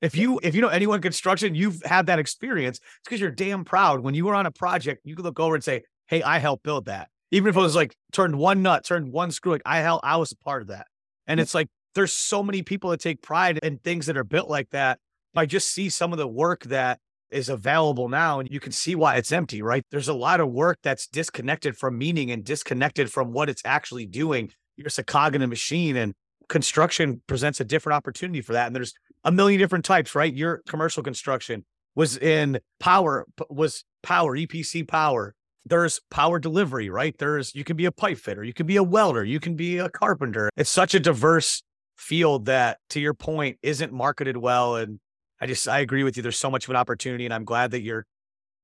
If 0.00 0.16
you 0.16 0.40
if 0.42 0.54
you 0.56 0.62
know 0.62 0.68
anyone 0.68 1.00
construction, 1.00 1.54
you've 1.54 1.80
had 1.84 2.06
that 2.06 2.18
experience. 2.18 2.78
It's 2.78 2.88
because 3.04 3.20
you're 3.20 3.30
damn 3.30 3.64
proud. 3.64 4.00
When 4.00 4.14
you 4.14 4.24
were 4.24 4.34
on 4.34 4.46
a 4.46 4.50
project, 4.50 5.02
you 5.04 5.14
could 5.14 5.24
look 5.24 5.38
over 5.38 5.54
and 5.54 5.62
say, 5.62 5.84
Hey, 6.06 6.22
I 6.22 6.38
helped 6.38 6.64
build 6.64 6.86
that 6.86 7.08
even 7.32 7.48
if 7.48 7.56
it 7.56 7.60
was 7.60 7.74
like 7.74 7.96
turned 8.12 8.36
one 8.38 8.62
nut, 8.62 8.84
turned 8.84 9.10
one 9.10 9.32
screw, 9.32 9.52
like 9.52 9.62
I 9.66 9.78
hell, 9.78 9.98
I 10.04 10.18
was 10.18 10.30
a 10.30 10.36
part 10.36 10.62
of 10.62 10.68
that. 10.68 10.86
And 11.26 11.40
mm. 11.40 11.42
it's 11.42 11.54
like 11.54 11.68
there's 11.94 12.12
so 12.12 12.42
many 12.42 12.62
people 12.62 12.90
that 12.90 13.00
take 13.00 13.22
pride 13.22 13.58
in 13.62 13.78
things 13.78 14.06
that 14.06 14.16
are 14.16 14.24
built 14.24 14.48
like 14.48 14.70
that. 14.70 15.00
I 15.34 15.46
just 15.46 15.72
see 15.72 15.88
some 15.88 16.12
of 16.12 16.18
the 16.18 16.28
work 16.28 16.64
that 16.64 17.00
is 17.30 17.48
available 17.48 18.10
now 18.10 18.38
and 18.38 18.48
you 18.50 18.60
can 18.60 18.72
see 18.72 18.94
why 18.94 19.16
it's 19.16 19.32
empty, 19.32 19.62
right? 19.62 19.82
There's 19.90 20.08
a 20.08 20.14
lot 20.14 20.40
of 20.40 20.50
work 20.50 20.78
that's 20.82 21.06
disconnected 21.06 21.74
from 21.76 21.96
meaning 21.96 22.30
and 22.30 22.44
disconnected 22.44 23.10
from 23.10 23.32
what 23.32 23.48
it's 23.48 23.62
actually 23.64 24.04
doing. 24.04 24.50
You're 24.76 24.84
just 24.84 24.98
a 24.98 25.02
cog 25.02 25.34
in 25.34 25.40
a 25.40 25.46
machine 25.46 25.96
and 25.96 26.12
construction 26.50 27.22
presents 27.26 27.60
a 27.60 27.64
different 27.64 27.96
opportunity 27.96 28.42
for 28.42 28.52
that. 28.52 28.66
And 28.66 28.76
there's 28.76 28.92
a 29.24 29.32
million 29.32 29.58
different 29.58 29.86
types, 29.86 30.14
right? 30.14 30.32
Your 30.32 30.60
commercial 30.68 31.02
construction 31.02 31.64
was 31.94 32.18
in 32.18 32.60
power, 32.78 33.26
was 33.48 33.84
power, 34.02 34.36
EPC 34.36 34.86
power, 34.86 35.34
there's 35.64 36.00
power 36.10 36.38
delivery, 36.38 36.90
right? 36.90 37.16
There's 37.18 37.54
you 37.54 37.64
can 37.64 37.76
be 37.76 37.84
a 37.84 37.92
pipe 37.92 38.18
fitter, 38.18 38.42
you 38.42 38.52
can 38.52 38.66
be 38.66 38.76
a 38.76 38.82
welder, 38.82 39.24
you 39.24 39.40
can 39.40 39.54
be 39.54 39.78
a 39.78 39.88
carpenter. 39.88 40.50
It's 40.56 40.70
such 40.70 40.94
a 40.94 41.00
diverse 41.00 41.62
field 41.96 42.46
that 42.46 42.78
to 42.90 43.00
your 43.00 43.14
point 43.14 43.58
isn't 43.62 43.92
marketed 43.92 44.36
well 44.36 44.76
and 44.76 44.98
I 45.40 45.46
just 45.46 45.68
I 45.68 45.80
agree 45.80 46.02
with 46.04 46.16
you 46.16 46.22
there's 46.22 46.38
so 46.38 46.50
much 46.50 46.64
of 46.64 46.70
an 46.70 46.76
opportunity 46.76 47.24
and 47.24 47.34
I'm 47.34 47.44
glad 47.44 47.70
that 47.72 47.82
you're 47.82 48.06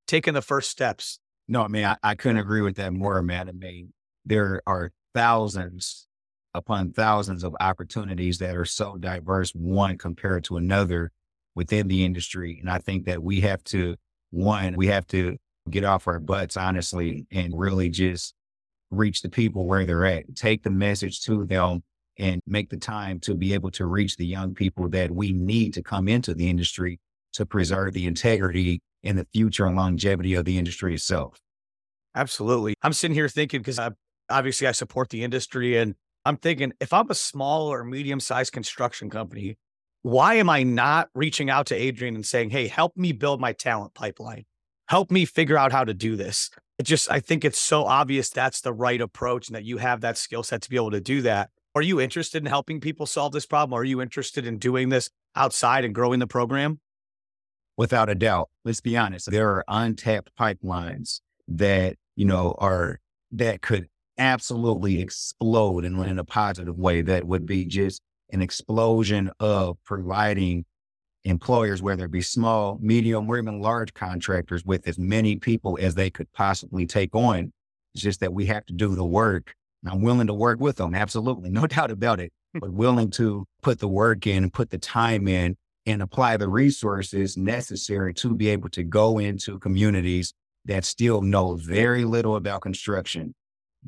taking 0.07 0.35
the 0.35 0.43
first 0.43 0.71
steps. 0.71 1.21
No, 1.47 1.63
I 1.63 1.69
mean 1.69 1.85
I, 1.85 1.97
I 2.03 2.15
couldn't 2.15 2.39
agree 2.39 2.63
with 2.63 2.77
that 2.77 2.93
more, 2.93 3.23
man. 3.23 3.49
I 3.49 3.53
mean, 3.53 3.93
there 4.25 4.63
are 4.67 4.91
thousands 5.15 6.09
upon 6.55 6.93
thousands 6.93 7.45
of 7.45 7.55
opportunities 7.61 8.39
that 8.39 8.57
are 8.57 8.65
so 8.65 8.97
diverse, 8.97 9.51
one 9.51 9.97
compared 9.99 10.45
to 10.45 10.57
another 10.57 11.13
within 11.55 11.89
the 11.89 12.05
industry. 12.05 12.59
And 12.61 12.71
I 12.71 12.79
think 12.79 13.07
that 13.07 13.23
we 13.23 13.41
have 13.43 13.63
to, 13.65 13.97
one, 14.31 14.77
we 14.77 14.89
have 14.89 15.07
to 15.09 15.37
get 15.69 15.85
off 15.85 16.09
our 16.09 16.19
butts, 16.19 16.57
honestly, 16.57 17.27
and 17.31 17.53
really 17.57 17.89
just 17.89 18.35
reach 18.91 19.23
the 19.23 19.29
people 19.29 19.67
where 19.67 19.85
they're 19.85 20.07
at. 20.07 20.35
Take 20.35 20.63
the 20.63 20.71
message 20.71 21.23
to 21.25 21.45
them 21.45 21.83
and 22.19 22.41
make 22.47 22.71
the 22.71 22.77
time 22.77 23.21
to 23.21 23.35
be 23.35 23.55
able 23.55 23.71
to 23.71 23.87
reach 23.87 24.17
the 24.17 24.27
young 24.27 24.55
people 24.55 24.89
that 24.91 25.11
we 25.11 25.33
need 25.33 25.75
to 25.75 25.83
come 25.83 26.09
into 26.09 26.35
the 26.35 26.49
industry 26.49 26.99
to 27.35 27.47
preserve 27.47 27.93
the 27.93 28.07
integrity 28.07 28.81
and 29.05 29.19
the 29.19 29.27
future 29.33 29.67
and 29.67 29.77
longevity 29.77 30.35
of 30.35 30.45
the 30.45 30.59
industry 30.59 30.95
itself. 30.95 31.39
Absolutely. 32.15 32.75
I'm 32.83 32.93
sitting 32.93 33.15
here 33.15 33.29
thinking 33.29 33.61
because 33.61 33.79
obviously 34.29 34.67
I 34.67 34.73
support 34.73 35.11
the 35.11 35.23
industry 35.23 35.77
and 35.77 35.95
I'm 36.25 36.37
thinking 36.37 36.73
if 36.81 36.93
I'm 36.93 37.11
a 37.11 37.15
small 37.15 37.73
or 37.73 37.85
medium 37.85 38.19
sized 38.21 38.53
construction 38.53 39.09
company, 39.09 39.57
why 40.03 40.35
am 40.35 40.51
I 40.51 40.63
not 40.63 41.09
reaching 41.15 41.51
out 41.51 41.67
to 41.67 41.75
Adrian 41.75 42.15
and 42.15 42.27
saying, 42.27 42.51
Hey, 42.51 42.67
help 42.67 42.97
me 42.97 43.13
build 43.13 43.41
my 43.41 43.53
talent 43.53 43.95
pipeline? 43.95 44.45
Help 44.89 45.11
me 45.11 45.25
figure 45.25 45.57
out 45.57 45.73
how 45.73 45.85
to 45.85 45.95
do 45.95 46.17
this. 46.17 46.51
It 46.79 46.85
just, 46.85 47.11
I 47.11 47.21
think 47.21 47.45
it's 47.45 47.59
so 47.59 47.85
obvious 47.85 48.31
that's 48.31 48.61
the 48.61 48.73
right 48.73 49.01
approach 49.01 49.49
and 49.49 49.57
that 49.57 49.65
you 49.65 49.79
have 49.79 50.01
that 50.03 50.17
skill 50.17 50.43
set 50.43 50.63
to 50.63 50.71
be 50.71 50.77
able 50.77 50.93
to 50.93 51.01
do 51.01 51.23
that. 51.23 51.51
Are 51.75 51.83
you 51.83 52.01
interested 52.01 52.43
in 52.43 52.47
helping 52.47 52.81
people 52.81 53.07
solve 53.07 53.33
this 53.33 53.47
problem? 53.47 53.79
Are 53.79 53.85
you 53.85 54.01
interested 54.01 54.47
in 54.47 54.59
doing 54.59 54.89
this 54.89 55.11
outside 55.35 55.85
and 55.85 55.95
growing 55.95 56.19
the 56.19 56.27
program? 56.27 56.81
without 57.79 58.11
a 58.11 58.15
doubt. 58.15 58.51
Let's 58.67 58.83
be 58.83 58.99
honest. 58.99 59.31
There 59.31 59.49
are 59.49 59.65
untapped 59.69 60.33
pipelines 60.39 61.21
that, 61.47 61.97
you 62.17 62.27
know, 62.27 62.55
are, 62.59 62.99
that 63.31 63.63
could 63.63 63.87
absolutely 64.19 65.01
explode 65.01 65.87
in, 65.87 65.99
in 66.03 66.19
a 66.19 66.25
positive 66.25 66.77
way. 66.77 67.01
That 67.01 67.25
would 67.25 67.47
be 67.47 67.65
just 67.65 68.03
an 68.31 68.43
explosion 68.43 69.31
of 69.41 69.79
providing 69.85 70.67
employers, 71.29 71.83
whether 71.83 72.05
it 72.05 72.11
be 72.11 72.23
small, 72.23 72.79
medium, 72.81 73.29
or 73.29 73.39
even 73.39 73.61
large 73.61 73.95
contractors 73.95 74.65
with 74.65 74.87
as 74.87 74.99
many 74.99 75.37
people 75.37 75.79
as 75.81 75.95
they 75.95 76.11
could 76.11 76.31
possibly 76.33 76.87
take 76.87 77.15
on. 77.15 77.53
It's 77.95 78.03
just 78.03 78.21
that 78.21 78.33
we 78.33 78.47
have 78.47 78.67
to 78.67 78.73
do 78.73 78.95
the 78.95 79.05
work. 79.05 79.55
And 79.83 79.93
I'm 79.93 80.03
willing 80.03 80.27
to 80.27 80.35
work 80.35 80.61
with 80.61 80.77
them. 80.77 80.95
Absolutely. 80.95 81.51
No 81.59 81.67
doubt 81.67 81.91
about 81.91 82.21
it, 82.21 82.33
hmm. 82.53 82.61
but 82.61 82.73
willing 82.73 83.11
to 83.13 83.47
put 83.63 83.79
the 83.79 83.89
work 83.89 84.27
in 84.27 84.45
and 84.45 84.53
put 84.53 84.71
the 84.71 84.79
time 84.79 85.29
in 85.29 85.57
and 85.87 86.03
apply 86.03 86.37
the 86.37 86.49
resources 86.49 87.37
necessary 87.37 88.13
to 88.15 88.35
be 88.35 88.49
able 88.49 88.69
to 88.71 88.83
go 88.83 89.19
into 89.19 89.59
communities 89.59 90.35
that 90.67 90.85
still 90.85 91.23
know 91.23 91.55
very 91.57 92.05
little 92.05 92.37
about 92.37 92.61
construction, 92.61 93.35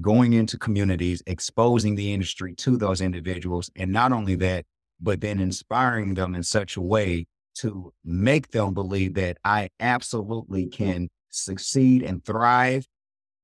going 0.01 0.33
into 0.33 0.57
communities, 0.57 1.23
exposing 1.27 1.95
the 1.95 2.13
industry 2.13 2.55
to 2.55 2.79
those 2.79 3.03
individuals. 3.03 3.71
And 3.77 3.93
not 3.93 4.13
only 4.13 4.35
that, 4.37 4.65
but 5.01 5.21
then 5.21 5.41
inspiring 5.41 6.15
them 6.15 6.35
in 6.35 6.43
such 6.43 6.77
a 6.77 6.81
way 6.81 7.27
to 7.57 7.93
make 8.05 8.51
them 8.51 8.75
believe 8.75 9.15
that 9.15 9.39
I 9.45 9.71
absolutely 9.81 10.67
can 10.67 11.09
succeed 11.31 12.03
and 12.03 12.25
thrive 12.25 12.87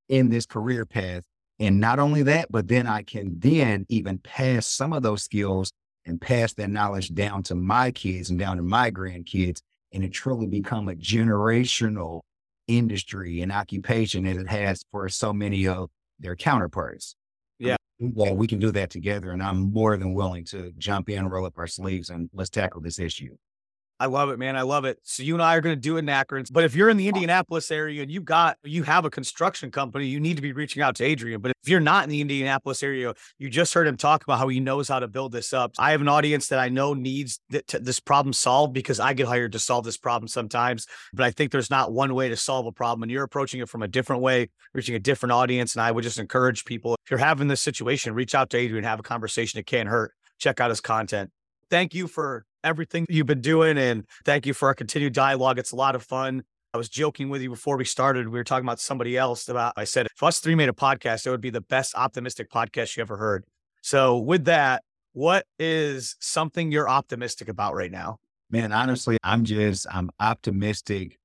in 0.08 0.28
this 0.28 0.46
career 0.46 0.86
path. 0.86 1.22
And 1.58 1.80
not 1.80 1.98
only 1.98 2.22
that, 2.24 2.50
but 2.50 2.68
then 2.68 2.86
I 2.86 3.02
can 3.02 3.38
then 3.38 3.86
even 3.88 4.18
pass 4.18 4.66
some 4.66 4.92
of 4.92 5.02
those 5.02 5.22
skills 5.22 5.72
and 6.04 6.20
pass 6.20 6.52
that 6.54 6.70
knowledge 6.70 7.14
down 7.14 7.42
to 7.44 7.54
my 7.54 7.90
kids 7.90 8.30
and 8.30 8.38
down 8.38 8.58
to 8.58 8.62
my 8.62 8.90
grandkids 8.90 9.60
and 9.92 10.04
it 10.04 10.12
truly 10.12 10.46
become 10.46 10.88
a 10.88 10.94
generational 10.94 12.20
industry 12.68 13.40
and 13.40 13.52
occupation 13.52 14.26
as 14.26 14.36
it 14.36 14.48
has 14.48 14.84
for 14.90 15.08
so 15.08 15.32
many 15.32 15.66
of 15.66 15.88
their 16.18 16.36
counterparts. 16.36 17.14
Well, 17.98 18.36
we 18.36 18.46
can 18.46 18.58
do 18.58 18.70
that 18.72 18.90
together. 18.90 19.30
And 19.30 19.42
I'm 19.42 19.72
more 19.72 19.96
than 19.96 20.12
willing 20.14 20.44
to 20.46 20.72
jump 20.78 21.08
in, 21.08 21.28
roll 21.28 21.46
up 21.46 21.58
our 21.58 21.66
sleeves, 21.66 22.10
and 22.10 22.28
let's 22.34 22.50
tackle 22.50 22.80
this 22.80 22.98
issue. 22.98 23.36
I 23.98 24.06
love 24.06 24.28
it, 24.28 24.38
man. 24.38 24.56
I 24.56 24.62
love 24.62 24.84
it. 24.84 24.98
So 25.02 25.22
you 25.22 25.34
and 25.34 25.42
I 25.42 25.56
are 25.56 25.62
going 25.62 25.74
to 25.74 25.80
do 25.80 25.96
it 25.96 26.00
in 26.00 26.08
Akron. 26.10 26.44
But 26.50 26.64
if 26.64 26.74
you're 26.74 26.90
in 26.90 26.98
the 26.98 27.08
Indianapolis 27.08 27.70
area 27.70 28.02
and 28.02 28.10
you 28.10 28.20
got 28.20 28.58
you 28.62 28.82
have 28.82 29.06
a 29.06 29.10
construction 29.10 29.70
company, 29.70 30.06
you 30.06 30.20
need 30.20 30.36
to 30.36 30.42
be 30.42 30.52
reaching 30.52 30.82
out 30.82 30.96
to 30.96 31.04
Adrian. 31.04 31.40
But 31.40 31.52
if 31.62 31.68
you're 31.68 31.80
not 31.80 32.04
in 32.04 32.10
the 32.10 32.20
Indianapolis 32.20 32.82
area, 32.82 33.14
you 33.38 33.48
just 33.48 33.72
heard 33.72 33.86
him 33.86 33.96
talk 33.96 34.22
about 34.22 34.38
how 34.38 34.48
he 34.48 34.60
knows 34.60 34.88
how 34.88 34.98
to 34.98 35.08
build 35.08 35.32
this 35.32 35.54
up. 35.54 35.72
I 35.78 35.92
have 35.92 36.02
an 36.02 36.08
audience 36.08 36.48
that 36.48 36.58
I 36.58 36.68
know 36.68 36.92
needs 36.92 37.40
th- 37.50 37.64
this 37.80 37.98
problem 37.98 38.34
solved 38.34 38.74
because 38.74 39.00
I 39.00 39.14
get 39.14 39.26
hired 39.26 39.52
to 39.52 39.58
solve 39.58 39.84
this 39.84 39.96
problem 39.96 40.28
sometimes. 40.28 40.86
But 41.14 41.24
I 41.24 41.30
think 41.30 41.50
there's 41.50 41.70
not 41.70 41.90
one 41.90 42.14
way 42.14 42.28
to 42.28 42.36
solve 42.36 42.66
a 42.66 42.72
problem, 42.72 43.02
and 43.02 43.10
you're 43.10 43.24
approaching 43.24 43.60
it 43.60 43.68
from 43.68 43.82
a 43.82 43.88
different 43.88 44.20
way, 44.20 44.50
reaching 44.74 44.94
a 44.94 45.00
different 45.00 45.32
audience. 45.32 45.74
And 45.74 45.82
I 45.82 45.90
would 45.90 46.04
just 46.04 46.18
encourage 46.18 46.66
people 46.66 46.96
if 47.04 47.10
you're 47.10 47.18
having 47.18 47.48
this 47.48 47.62
situation, 47.62 48.12
reach 48.14 48.34
out 48.34 48.50
to 48.50 48.58
Adrian, 48.58 48.84
have 48.84 49.00
a 49.00 49.04
conversation. 49.04 49.58
It 49.58 49.66
can't 49.66 49.88
hurt. 49.88 50.12
Check 50.38 50.60
out 50.60 50.68
his 50.68 50.82
content. 50.82 51.30
Thank 51.70 51.94
you 51.94 52.06
for 52.06 52.44
everything 52.66 53.06
you've 53.08 53.26
been 53.26 53.40
doing. 53.40 53.78
And 53.78 54.04
thank 54.24 54.44
you 54.44 54.52
for 54.52 54.68
our 54.68 54.74
continued 54.74 55.12
dialogue. 55.12 55.58
It's 55.58 55.72
a 55.72 55.76
lot 55.76 55.94
of 55.94 56.02
fun. 56.02 56.42
I 56.74 56.78
was 56.78 56.88
joking 56.88 57.30
with 57.30 57.40
you 57.40 57.48
before 57.48 57.76
we 57.78 57.84
started. 57.84 58.28
We 58.28 58.38
were 58.38 58.44
talking 58.44 58.66
about 58.66 58.80
somebody 58.80 59.16
else 59.16 59.48
about, 59.48 59.72
I 59.76 59.84
said, 59.84 60.06
if 60.06 60.22
us 60.22 60.40
three 60.40 60.54
made 60.54 60.68
a 60.68 60.72
podcast, 60.72 61.26
it 61.26 61.30
would 61.30 61.40
be 61.40 61.50
the 61.50 61.62
best 61.62 61.94
optimistic 61.94 62.50
podcast 62.50 62.96
you 62.96 63.00
ever 63.00 63.16
heard. 63.16 63.44
So 63.82 64.18
with 64.18 64.44
that, 64.44 64.82
what 65.12 65.46
is 65.58 66.16
something 66.20 66.70
you're 66.70 66.88
optimistic 66.88 67.48
about 67.48 67.74
right 67.74 67.90
now? 67.90 68.18
Man, 68.50 68.72
honestly, 68.72 69.16
I'm 69.22 69.44
just, 69.44 69.86
I'm 69.90 70.10
optimistic 70.20 71.18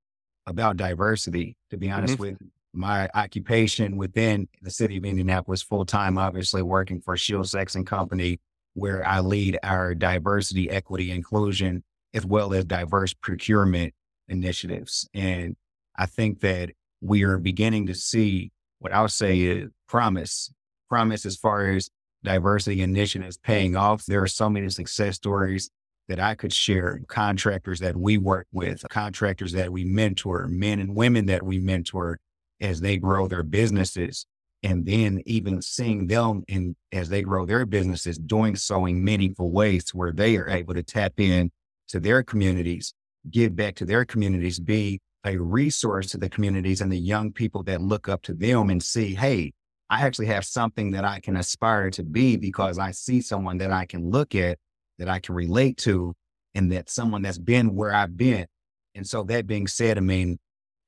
about 0.46 0.76
diversity, 0.76 1.56
to 1.70 1.76
be 1.76 1.90
honest 1.90 2.14
mm-hmm. 2.14 2.22
with 2.22 2.38
my 2.72 3.10
occupation 3.14 3.96
within 3.96 4.48
the 4.62 4.70
city 4.70 4.96
of 4.96 5.04
Indianapolis 5.04 5.60
full 5.60 5.84
time, 5.84 6.16
obviously 6.16 6.62
working 6.62 7.00
for 7.00 7.16
Shiel 7.16 7.44
Sexton 7.44 7.84
Company 7.84 8.40
where 8.74 9.06
I 9.06 9.20
lead 9.20 9.58
our 9.62 9.94
diversity, 9.94 10.70
equity, 10.70 11.10
inclusion, 11.10 11.84
as 12.14 12.24
well 12.24 12.52
as 12.54 12.64
diverse 12.64 13.14
procurement 13.14 13.94
initiatives. 14.28 15.08
And 15.14 15.56
I 15.96 16.06
think 16.06 16.40
that 16.40 16.70
we 17.00 17.22
are 17.24 17.38
beginning 17.38 17.86
to 17.86 17.94
see 17.94 18.52
what 18.78 18.92
I'll 18.92 19.08
say 19.08 19.40
is 19.40 19.70
promise, 19.88 20.52
promise 20.88 21.26
as 21.26 21.36
far 21.36 21.68
as 21.68 21.90
diversity 22.24 22.82
initiatives 22.82 23.36
paying 23.36 23.76
off. 23.76 24.06
There 24.06 24.22
are 24.22 24.28
so 24.28 24.48
many 24.48 24.68
success 24.70 25.16
stories 25.16 25.70
that 26.08 26.20
I 26.20 26.34
could 26.34 26.52
share, 26.52 27.00
contractors 27.08 27.80
that 27.80 27.96
we 27.96 28.18
work 28.18 28.46
with, 28.52 28.84
contractors 28.88 29.52
that 29.52 29.70
we 29.70 29.84
mentor, 29.84 30.48
men 30.48 30.80
and 30.80 30.94
women 30.96 31.26
that 31.26 31.42
we 31.42 31.58
mentor 31.58 32.18
as 32.60 32.80
they 32.80 32.96
grow 32.96 33.28
their 33.28 33.42
businesses 33.42 34.26
and 34.62 34.86
then 34.86 35.22
even 35.26 35.60
seeing 35.60 36.06
them 36.06 36.44
and 36.48 36.76
as 36.92 37.08
they 37.08 37.22
grow 37.22 37.44
their 37.44 37.66
businesses 37.66 38.18
doing 38.18 38.54
so 38.54 38.86
in 38.86 39.02
meaningful 39.02 39.50
ways 39.50 39.84
to 39.84 39.96
where 39.96 40.12
they 40.12 40.36
are 40.36 40.48
able 40.48 40.74
to 40.74 40.82
tap 40.82 41.14
in 41.18 41.50
to 41.88 41.98
their 42.00 42.22
communities 42.22 42.94
give 43.30 43.54
back 43.54 43.74
to 43.74 43.84
their 43.84 44.04
communities 44.04 44.58
be 44.58 45.00
a 45.24 45.36
resource 45.36 46.10
to 46.10 46.18
the 46.18 46.28
communities 46.28 46.80
and 46.80 46.90
the 46.90 46.98
young 46.98 47.32
people 47.32 47.62
that 47.62 47.80
look 47.80 48.08
up 48.08 48.22
to 48.22 48.34
them 48.34 48.70
and 48.70 48.82
see 48.82 49.14
hey 49.14 49.52
i 49.90 50.02
actually 50.02 50.26
have 50.26 50.44
something 50.44 50.90
that 50.90 51.04
i 51.04 51.20
can 51.20 51.36
aspire 51.36 51.90
to 51.90 52.02
be 52.02 52.36
because 52.36 52.78
i 52.78 52.90
see 52.90 53.20
someone 53.20 53.58
that 53.58 53.72
i 53.72 53.84
can 53.84 54.10
look 54.10 54.34
at 54.34 54.58
that 54.98 55.08
i 55.08 55.18
can 55.18 55.34
relate 55.34 55.76
to 55.76 56.14
and 56.54 56.70
that 56.72 56.90
someone 56.90 57.22
that's 57.22 57.38
been 57.38 57.74
where 57.74 57.94
i've 57.94 58.16
been. 58.16 58.46
And 58.94 59.06
so 59.06 59.22
that 59.24 59.46
being 59.46 59.66
said 59.66 59.96
i 59.96 60.00
mean 60.00 60.38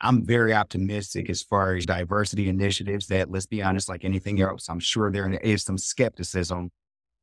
I'm 0.00 0.24
very 0.24 0.52
optimistic 0.52 1.30
as 1.30 1.42
far 1.42 1.74
as 1.74 1.86
diversity 1.86 2.48
initiatives 2.48 3.06
that, 3.06 3.30
let's 3.30 3.46
be 3.46 3.62
honest, 3.62 3.88
like 3.88 4.04
anything 4.04 4.40
else, 4.40 4.68
I'm 4.68 4.80
sure 4.80 5.10
there 5.10 5.30
is 5.30 5.62
some 5.62 5.78
skepticism 5.78 6.70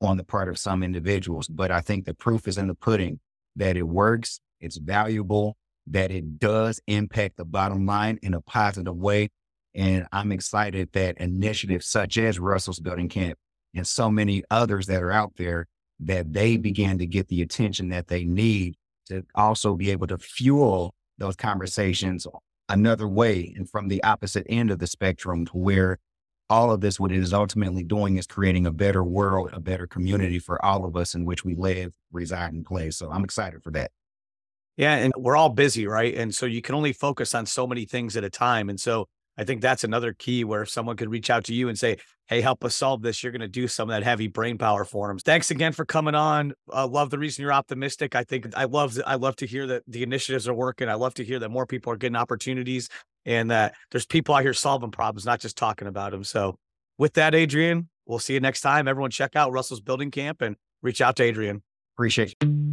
on 0.01 0.17
the 0.17 0.23
part 0.23 0.49
of 0.49 0.57
some 0.57 0.81
individuals, 0.81 1.47
but 1.47 1.69
I 1.69 1.81
think 1.81 2.05
the 2.05 2.13
proof 2.13 2.47
is 2.47 2.57
in 2.57 2.67
the 2.67 2.73
pudding 2.73 3.19
that 3.55 3.77
it 3.77 3.83
works, 3.83 4.39
it's 4.59 4.77
valuable, 4.77 5.57
that 5.87 6.11
it 6.11 6.39
does 6.39 6.81
impact 6.87 7.37
the 7.37 7.45
bottom 7.45 7.85
line 7.85 8.17
in 8.23 8.33
a 8.33 8.41
positive 8.41 8.95
way. 8.95 9.29
And 9.75 10.07
I'm 10.11 10.31
excited 10.31 10.89
that 10.93 11.17
initiatives 11.17 11.85
such 11.85 12.17
as 12.17 12.39
Russell's 12.39 12.79
Building 12.79 13.09
Camp 13.09 13.37
and 13.75 13.87
so 13.87 14.09
many 14.09 14.43
others 14.49 14.87
that 14.87 15.03
are 15.03 15.11
out 15.11 15.33
there, 15.37 15.67
that 15.99 16.33
they 16.33 16.57
began 16.57 16.97
to 16.97 17.05
get 17.05 17.27
the 17.27 17.41
attention 17.41 17.89
that 17.89 18.07
they 18.07 18.23
need 18.23 18.75
to 19.07 19.23
also 19.35 19.75
be 19.75 19.91
able 19.91 20.07
to 20.07 20.17
fuel 20.17 20.95
those 21.19 21.35
conversations 21.35 22.25
another 22.71 23.07
way 23.07 23.53
and 23.55 23.69
from 23.69 23.87
the 23.87 24.03
opposite 24.03 24.45
end 24.49 24.71
of 24.71 24.79
the 24.79 24.87
spectrum 24.87 25.45
to 25.45 25.57
where 25.57 25.97
all 26.49 26.71
of 26.71 26.81
this, 26.81 26.99
what 26.99 27.11
it 27.11 27.19
is 27.19 27.33
ultimately 27.33 27.83
doing 27.83 28.17
is 28.17 28.27
creating 28.27 28.65
a 28.65 28.71
better 28.71 29.03
world, 29.03 29.49
a 29.53 29.59
better 29.59 29.87
community 29.87 30.37
for 30.37 30.63
all 30.63 30.83
of 30.83 30.97
us 30.97 31.15
in 31.15 31.23
which 31.23 31.45
we 31.45 31.55
live, 31.55 31.93
reside, 32.11 32.51
and 32.51 32.65
play. 32.65 32.91
So 32.91 33.09
I'm 33.09 33.23
excited 33.23 33.63
for 33.63 33.71
that. 33.71 33.91
Yeah. 34.75 34.95
And 34.95 35.13
we're 35.17 35.37
all 35.37 35.49
busy, 35.49 35.87
right? 35.87 36.13
And 36.13 36.33
so 36.33 36.45
you 36.45 36.61
can 36.61 36.75
only 36.75 36.91
focus 36.91 37.33
on 37.33 37.45
so 37.45 37.65
many 37.67 37.85
things 37.85 38.17
at 38.17 38.23
a 38.23 38.29
time. 38.29 38.69
And 38.69 38.79
so 38.79 39.07
I 39.37 39.43
think 39.43 39.61
that's 39.61 39.83
another 39.83 40.13
key 40.13 40.43
where 40.43 40.63
if 40.63 40.69
someone 40.69 40.97
could 40.97 41.09
reach 41.09 41.29
out 41.29 41.45
to 41.45 41.53
you 41.53 41.69
and 41.69 41.77
say, 41.77 41.97
Hey, 42.27 42.39
help 42.39 42.63
us 42.63 42.75
solve 42.75 43.01
this. 43.01 43.21
You're 43.21 43.33
going 43.33 43.41
to 43.41 43.47
do 43.47 43.67
some 43.67 43.89
of 43.89 43.93
that 43.93 44.03
heavy 44.03 44.27
brain 44.27 44.57
power 44.57 44.85
for 44.85 45.09
them. 45.09 45.17
Thanks 45.19 45.51
again 45.51 45.73
for 45.73 45.83
coming 45.83 46.15
on. 46.15 46.53
Uh, 46.71 46.87
love 46.87 47.09
the 47.09 47.19
reason 47.19 47.41
you're 47.41 47.51
optimistic. 47.51 48.15
I 48.15 48.23
think 48.23 48.47
I 48.55 48.65
love, 48.65 48.97
I 49.05 49.15
love 49.15 49.35
to 49.37 49.45
hear 49.45 49.67
that 49.67 49.83
the 49.85 50.01
initiatives 50.01 50.47
are 50.47 50.53
working. 50.53 50.87
I 50.87 50.93
love 50.93 51.13
to 51.15 51.25
hear 51.25 51.39
that 51.39 51.49
more 51.49 51.65
people 51.65 51.91
are 51.91 51.97
getting 51.97 52.15
opportunities 52.15 52.87
and 53.25 53.51
that 53.51 53.75
there's 53.91 54.05
people 54.05 54.33
out 54.33 54.43
here 54.43 54.53
solving 54.53 54.91
problems, 54.91 55.25
not 55.25 55.41
just 55.41 55.57
talking 55.57 55.87
about 55.87 56.11
them. 56.11 56.23
So 56.23 56.57
with 56.97 57.13
that, 57.15 57.35
Adrian, 57.35 57.89
we'll 58.05 58.19
see 58.19 58.33
you 58.33 58.39
next 58.39 58.61
time. 58.61 58.87
Everyone 58.87 59.11
check 59.11 59.35
out 59.35 59.51
Russell's 59.51 59.81
Building 59.81 60.11
Camp 60.11 60.41
and 60.41 60.55
reach 60.81 61.01
out 61.01 61.17
to 61.17 61.23
Adrian. 61.23 61.61
Appreciate 61.95 62.35
you. 62.41 62.70